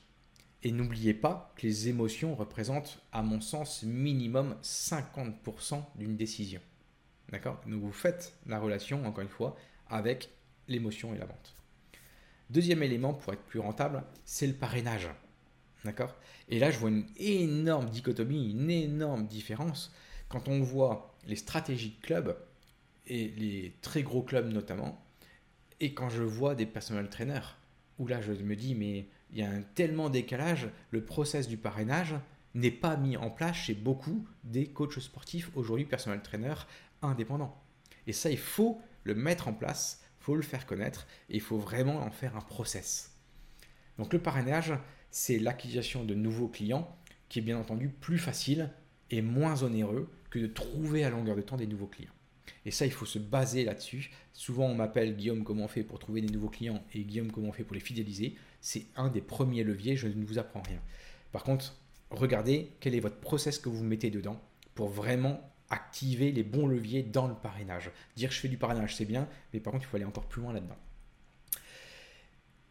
[0.65, 6.59] Et n'oubliez pas que les émotions représentent, à mon sens, minimum 50% d'une décision.
[7.29, 7.61] D'accord?
[7.67, 9.55] Donc vous faites la relation, encore une fois,
[9.87, 10.31] avec
[10.67, 11.55] l'émotion et la vente.
[12.49, 15.07] Deuxième élément pour être plus rentable, c'est le parrainage.
[15.83, 16.15] D'accord?
[16.49, 19.93] Et là, je vois une énorme dichotomie, une énorme différence
[20.29, 22.35] quand on voit les stratégies de clubs
[23.05, 24.99] et les très gros clubs notamment,
[25.79, 27.55] et quand je vois des personal trainers,
[27.99, 31.57] où là je me dis, mais il y a un tellement décalage, le process du
[31.57, 32.15] parrainage
[32.53, 36.67] n'est pas mis en place chez beaucoup des coachs sportifs, aujourd'hui personal trainers
[37.01, 37.61] indépendants.
[38.07, 41.41] Et ça, il faut le mettre en place, il faut le faire connaître, et il
[41.41, 43.11] faut vraiment en faire un process.
[43.97, 44.73] Donc le parrainage,
[45.11, 46.95] c'est l'acquisition de nouveaux clients
[47.29, 48.71] qui est bien entendu plus facile
[49.11, 52.11] et moins onéreux que de trouver à longueur de temps des nouveaux clients.
[52.65, 54.11] Et ça, il faut se baser là-dessus.
[54.33, 57.49] Souvent, on m'appelle Guillaume, comment on fait pour trouver des nouveaux clients et Guillaume, comment
[57.49, 58.35] on fait pour les fidéliser.
[58.65, 60.81] C'est un des premiers leviers, je ne vous apprends rien.
[61.31, 61.75] Par contre,
[62.09, 64.41] regardez quel est votre process que vous mettez dedans
[64.73, 65.39] pour vraiment
[65.69, 67.91] activer les bons leviers dans le parrainage.
[68.15, 70.41] Dire je fais du parrainage, c'est bien, mais par contre, il faut aller encore plus
[70.41, 70.79] loin là-dedans.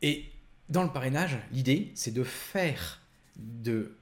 [0.03, 0.25] Et
[0.69, 3.01] dans le parrainage, l'idée, c'est de faire
[3.37, 3.97] de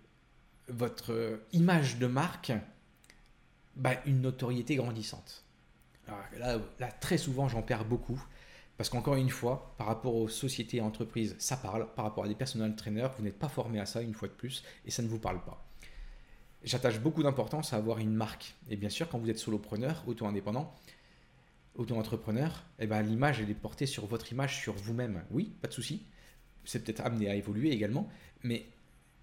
[0.68, 2.52] votre image de marque
[3.76, 5.44] bah, une notoriété grandissante.
[6.38, 6.58] là,
[7.02, 8.24] très souvent, j'en perds beaucoup.
[8.76, 11.86] Parce qu'encore une fois, par rapport aux sociétés et entreprises, ça parle.
[11.94, 14.32] Par rapport à des personnels trainers, vous n'êtes pas formé à ça une fois de
[14.32, 15.64] plus et ça ne vous parle pas.
[16.64, 18.54] J'attache beaucoup d'importance à avoir une marque.
[18.70, 20.72] Et bien sûr, quand vous êtes solopreneur, auto-indépendant,
[21.74, 25.24] auto-entrepreneur, eh ben, l'image, est portée sur votre image, sur vous-même.
[25.30, 26.06] Oui, pas de souci.
[26.64, 28.08] C'est peut-être amené à évoluer également.
[28.42, 28.66] Mais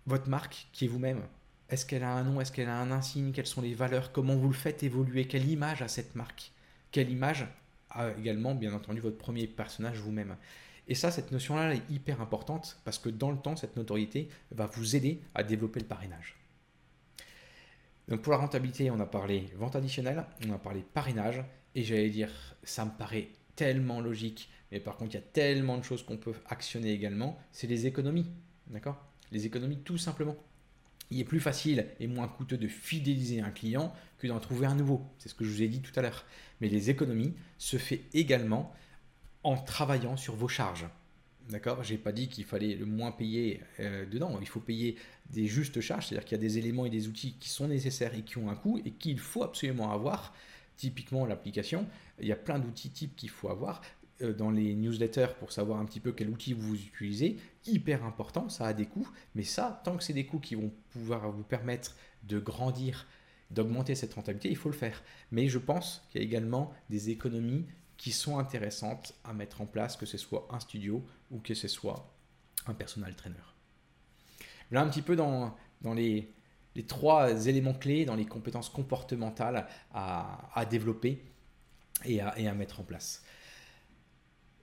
[0.05, 1.21] votre marque, qui est vous-même,
[1.69, 4.35] est-ce qu'elle a un nom Est-ce qu'elle a un insigne Quelles sont les valeurs Comment
[4.35, 6.51] vous le faites évoluer Quelle image a cette marque?
[6.91, 7.47] Quelle image
[7.91, 10.35] a également, bien entendu, votre premier personnage vous-même
[10.87, 14.65] Et ça, cette notion-là est hyper importante parce que dans le temps, cette notoriété va
[14.67, 16.35] vous aider à développer le parrainage.
[18.07, 21.43] Donc pour la rentabilité, on a parlé vente additionnelle, on a parlé parrainage,
[21.75, 22.31] et j'allais dire,
[22.63, 26.17] ça me paraît tellement logique, mais par contre, il y a tellement de choses qu'on
[26.17, 28.25] peut actionner également, c'est les économies.
[28.67, 28.97] D'accord?
[29.31, 30.35] Les économies tout simplement
[31.11, 34.75] il est plus facile et moins coûteux de fidéliser un client que d'en trouver un
[34.75, 35.05] nouveau.
[35.17, 36.25] C'est ce que je vous ai dit tout à l'heure.
[36.61, 38.73] Mais les économies se fait également
[39.43, 40.87] en travaillant sur vos charges.
[41.49, 41.83] D'accord?
[41.83, 44.37] J'ai pas dit qu'il fallait le moins payer euh, dedans.
[44.39, 44.97] Il faut payer
[45.31, 48.13] des justes charges, c'est-à-dire qu'il y a des éléments et des outils qui sont nécessaires
[48.13, 50.33] et qui ont un coût et qu'il faut absolument avoir.
[50.77, 51.87] Typiquement l'application,
[52.21, 53.81] il y a plein d'outils types qu'il faut avoir.
[54.21, 57.37] Euh, dans les newsletters pour savoir un petit peu quel outil vous utilisez.
[57.65, 60.73] Hyper important, ça a des coûts, mais ça, tant que c'est des coûts qui vont
[60.89, 63.07] pouvoir vous permettre de grandir,
[63.49, 65.01] d'augmenter cette rentabilité, il faut le faire.
[65.31, 67.65] Mais je pense qu'il y a également des économies
[67.95, 71.01] qui sont intéressantes à mettre en place, que ce soit un studio
[71.31, 72.13] ou que ce soit
[72.67, 73.35] un personal trainer.
[74.71, 75.55] Là, un petit peu dans,
[75.95, 76.29] les,
[76.87, 81.23] trois éléments clés, dans les compétences comportementales à, développer
[82.03, 83.23] et à mettre en place.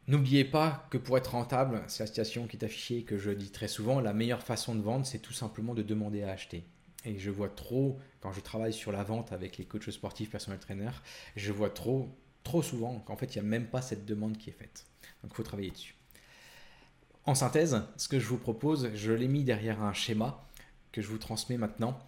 [0.09, 3.51] N'oubliez pas que pour être rentable, c'est la situation qui est affichée que je dis
[3.51, 6.65] très souvent, la meilleure façon de vendre, c'est tout simplement de demander à acheter.
[7.05, 10.61] Et je vois trop, quand je travaille sur la vente avec les coachs sportifs, personnels
[10.61, 11.03] traîneurs,
[11.35, 12.09] je vois trop,
[12.45, 14.87] trop souvent qu'en fait, il n'y a même pas cette demande qui est faite.
[15.23, 15.97] Donc, il faut travailler dessus.
[17.25, 20.47] En synthèse, ce que je vous propose, je l'ai mis derrière un schéma
[20.93, 21.99] que je vous transmets maintenant.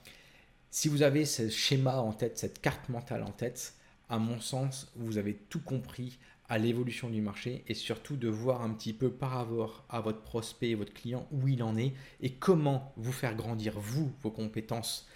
[0.71, 3.75] Si vous avez ce schéma en tête, cette carte mentale en tête,
[4.09, 6.19] à mon sens, vous avez tout compris
[6.49, 10.23] à l'évolution du marché et surtout de voir un petit peu par rapport à votre
[10.23, 14.31] prospect et votre client où il en est et comment vous faire grandir vous, vos
[14.31, 15.07] compétences,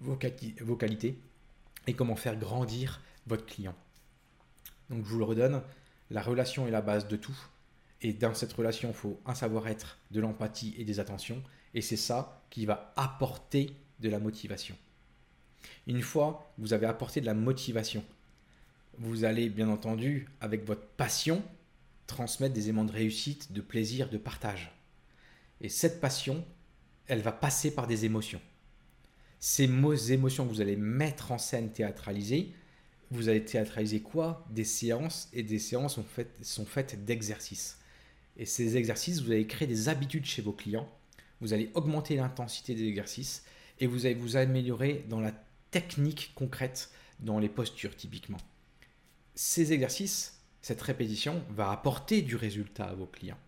[0.00, 0.18] vos,
[0.60, 1.18] vos qualités
[1.86, 3.74] et comment faire grandir votre client.
[4.90, 5.62] Donc je vous le redonne,
[6.10, 7.36] la relation est la base de tout.
[8.02, 11.42] Et dans cette relation, il faut un savoir-être, de l'empathie et des attentions.
[11.72, 14.76] Et c'est ça qui va apporter de la motivation.
[15.86, 18.04] Une fois que vous avez apporté de la motivation,
[18.98, 21.42] vous allez bien entendu, avec votre passion,
[22.06, 24.72] transmettre des aimants de réussite, de plaisir, de partage.
[25.60, 26.44] Et cette passion,
[27.06, 28.40] elle va passer par des émotions.
[29.40, 29.64] Ces
[30.12, 32.52] émotions que vous allez mettre en scène, théâtraliser,
[33.10, 34.46] vous allez théâtraliser quoi?
[34.50, 37.78] Des séances, et des séances sont faites, sont faites d'exercices.
[38.36, 40.90] Et ces exercices, vous allez créer des habitudes chez vos clients,
[41.40, 43.44] vous allez augmenter l'intensité des exercices,
[43.80, 45.32] et vous allez vous améliorer dans la
[45.70, 46.90] technique concrète,
[47.20, 48.38] dans les postures typiquement
[49.34, 53.38] ces exercices, cette répétition va apporter du résultat à vos clients.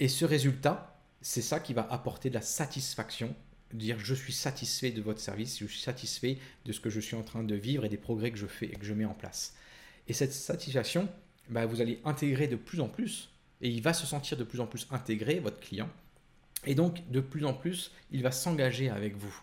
[0.00, 3.34] Et ce résultat, c'est ça qui va apporter de la satisfaction,
[3.72, 7.16] dire je suis satisfait de votre service, je suis satisfait de ce que je suis
[7.16, 9.14] en train de vivre et des progrès que je fais et que je mets en
[9.14, 9.54] place.
[10.08, 11.08] Et cette satisfaction,
[11.48, 13.28] bah, vous allez intégrer de plus en plus
[13.60, 15.90] et il va se sentir de plus en plus intégré, votre client.
[16.66, 19.34] Et donc, de plus en plus, il va s'engager avec vous.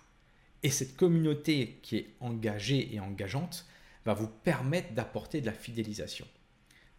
[0.64, 3.66] Et cette communauté qui est engagée et engageante,
[4.08, 6.26] va vous permettre d'apporter de la fidélisation.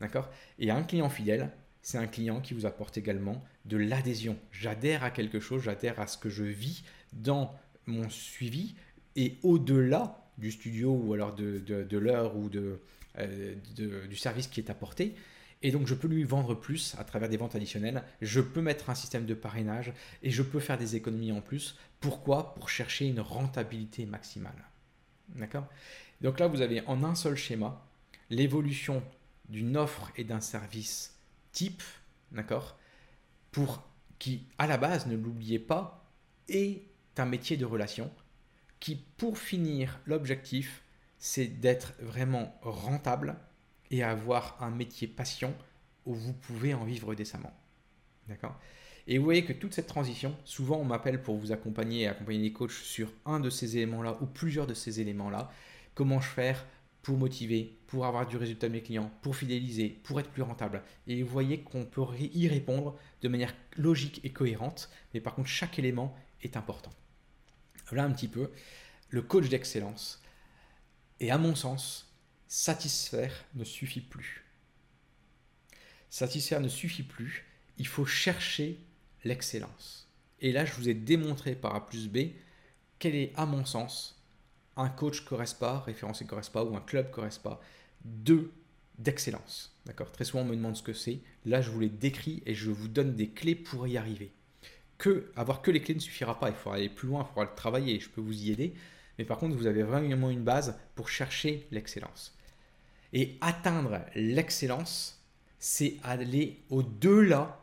[0.01, 0.29] D'accord?
[0.59, 1.51] Et un client fidèle,
[1.81, 4.37] c'est un client qui vous apporte également de l'adhésion.
[4.53, 6.85] J'adhère à quelque chose, j'adhère à ce que je vis
[7.15, 8.75] dans mon suivi
[9.17, 12.77] et au-delà du studio ou alors de, de, l'heure ou euh,
[13.77, 15.15] de, du service qui est apporté.
[15.63, 18.91] Et donc je peux lui vendre plus à travers des ventes additionnelles, je peux mettre
[18.91, 19.93] un système de parrainage
[20.23, 21.77] et je peux faire des économies en plus.
[22.01, 22.55] Pourquoi?
[22.55, 24.69] Pour chercher une rentabilité maximale.
[25.35, 25.67] D'accord?
[26.21, 27.85] Donc là, vous avez en un seul schéma
[28.31, 29.03] l'évolution
[29.49, 31.17] d'une offre et d'un service
[31.53, 31.83] type,
[32.33, 32.79] d'accord
[33.51, 33.83] Pour
[34.19, 36.05] qui, à la base, ne l'oubliez pas,
[36.49, 36.83] est
[37.17, 38.11] un métier de relation
[38.81, 40.83] qui, pour finir, l'objectif,
[41.19, 43.37] c'est d'être vraiment rentable
[43.91, 45.55] et avoir un métier passion
[46.05, 47.53] où vous pouvez en vivre décemment.
[48.29, 48.59] D'accord
[49.11, 52.41] et vous voyez que toute cette transition, souvent on m'appelle pour vous accompagner et accompagner
[52.41, 55.51] les coachs sur un de ces éléments-là ou plusieurs de ces éléments-là.
[55.99, 56.65] Comment je faire
[57.03, 60.85] pour motiver, pour avoir du résultat de mes clients, pour fidéliser, pour être plus rentable.
[61.09, 65.49] Et vous voyez qu'on peut y répondre de manière logique et cohérente, mais par contre
[65.49, 66.93] chaque élément est important.
[67.89, 68.53] Voilà un petit peu
[69.09, 70.23] le coach d'excellence.
[71.19, 72.15] Et à mon sens,
[72.47, 74.45] satisfaire ne suffit plus.
[76.11, 77.45] Satisfaire ne suffit plus.
[77.77, 78.79] Il faut chercher
[79.25, 80.09] l'excellence.
[80.41, 82.19] Et là, je vous ai démontré par A plus B
[83.01, 84.18] quel est, à mon sens,
[84.79, 87.61] un coach Correspa, référencé Correspa ou un club Correspa
[88.05, 88.51] de
[88.99, 89.77] d'excellence.
[89.87, 90.11] D'accord?
[90.11, 91.21] Très souvent, on me demande ce que c'est.
[91.45, 94.33] Là, je vous l'ai décrit et je vous donne des clés pour y arriver.
[94.99, 96.49] Que avoir que les clés ne suffira pas.
[96.49, 98.01] Il faut aller plus loin, il faudra le travailler.
[98.01, 98.75] Je peux vous y aider.
[99.19, 102.37] Mais par contre, vous avez vraiment une base pour chercher l'excellence.
[103.13, 105.25] Et atteindre l'excellence,
[105.59, 107.61] c'est aller au-delà,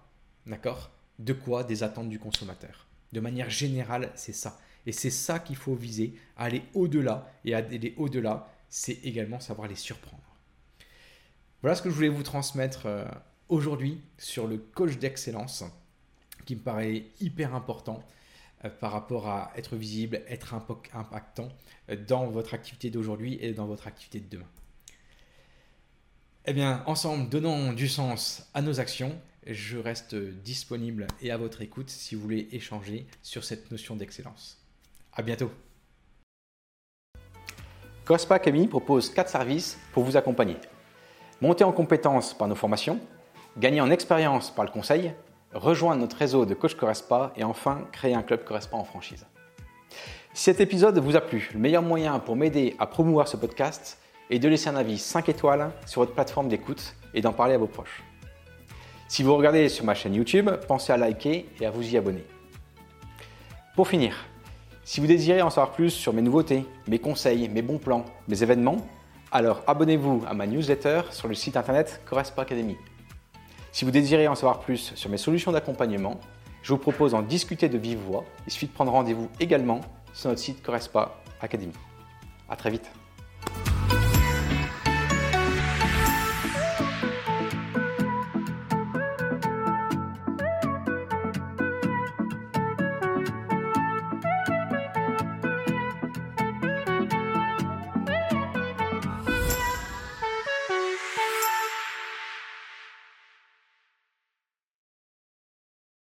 [0.47, 1.63] d'accord, de quoi?
[1.63, 2.87] Des attentes du consommateur.
[3.11, 4.59] De manière générale, c'est ça.
[4.85, 7.31] Et c'est ça qu'il faut viser, aller au-delà.
[7.43, 10.23] Et aller au-delà, c'est également savoir les surprendre.
[11.61, 13.05] Voilà ce que je voulais vous transmettre euh,
[13.49, 15.63] aujourd'hui sur le coach d'excellence,
[16.45, 18.03] qui me paraît hyper important
[18.63, 20.53] euh, par rapport à être visible, être
[20.93, 21.49] impactant
[21.89, 24.49] euh, dans votre activité d'aujourd'hui et dans votre activité de demain.
[26.45, 31.61] Eh bien, ensemble, donnons du sens à nos actions je reste disponible et à votre
[31.61, 34.64] écoute si vous voulez échanger sur cette notion d'excellence.
[35.15, 35.49] À bientôt.
[38.05, 40.57] COSPA Academy propose 4 services pour vous accompagner.
[41.41, 42.99] Monter en compétences par nos formations,
[43.57, 45.13] gagner en expérience par le conseil,
[45.53, 49.25] rejoindre notre réseau de coach Correspa et enfin créer un club Correspa en franchise.
[50.33, 53.97] Si cet épisode vous a plu, le meilleur moyen pour m'aider à promouvoir ce podcast
[54.29, 57.57] est de laisser un avis 5 étoiles sur votre plateforme d'écoute et d'en parler à
[57.57, 58.03] vos proches.
[59.07, 62.25] Si vous regardez sur ma chaîne YouTube, pensez à liker et à vous y abonner.
[63.75, 64.25] Pour finir,
[64.85, 68.43] si vous désirez en savoir plus sur mes nouveautés, mes conseils, mes bons plans, mes
[68.43, 68.77] événements,
[69.31, 72.77] alors abonnez-vous à ma newsletter sur le site internet Correspa Academy.
[73.71, 76.19] Si vous désirez en savoir plus sur mes solutions d'accompagnement,
[76.61, 78.23] je vous propose d'en discuter de vive voix.
[78.45, 79.81] Il suffit de prendre rendez-vous également
[80.13, 81.73] sur notre site Correspa Academy.
[82.47, 82.89] À très vite.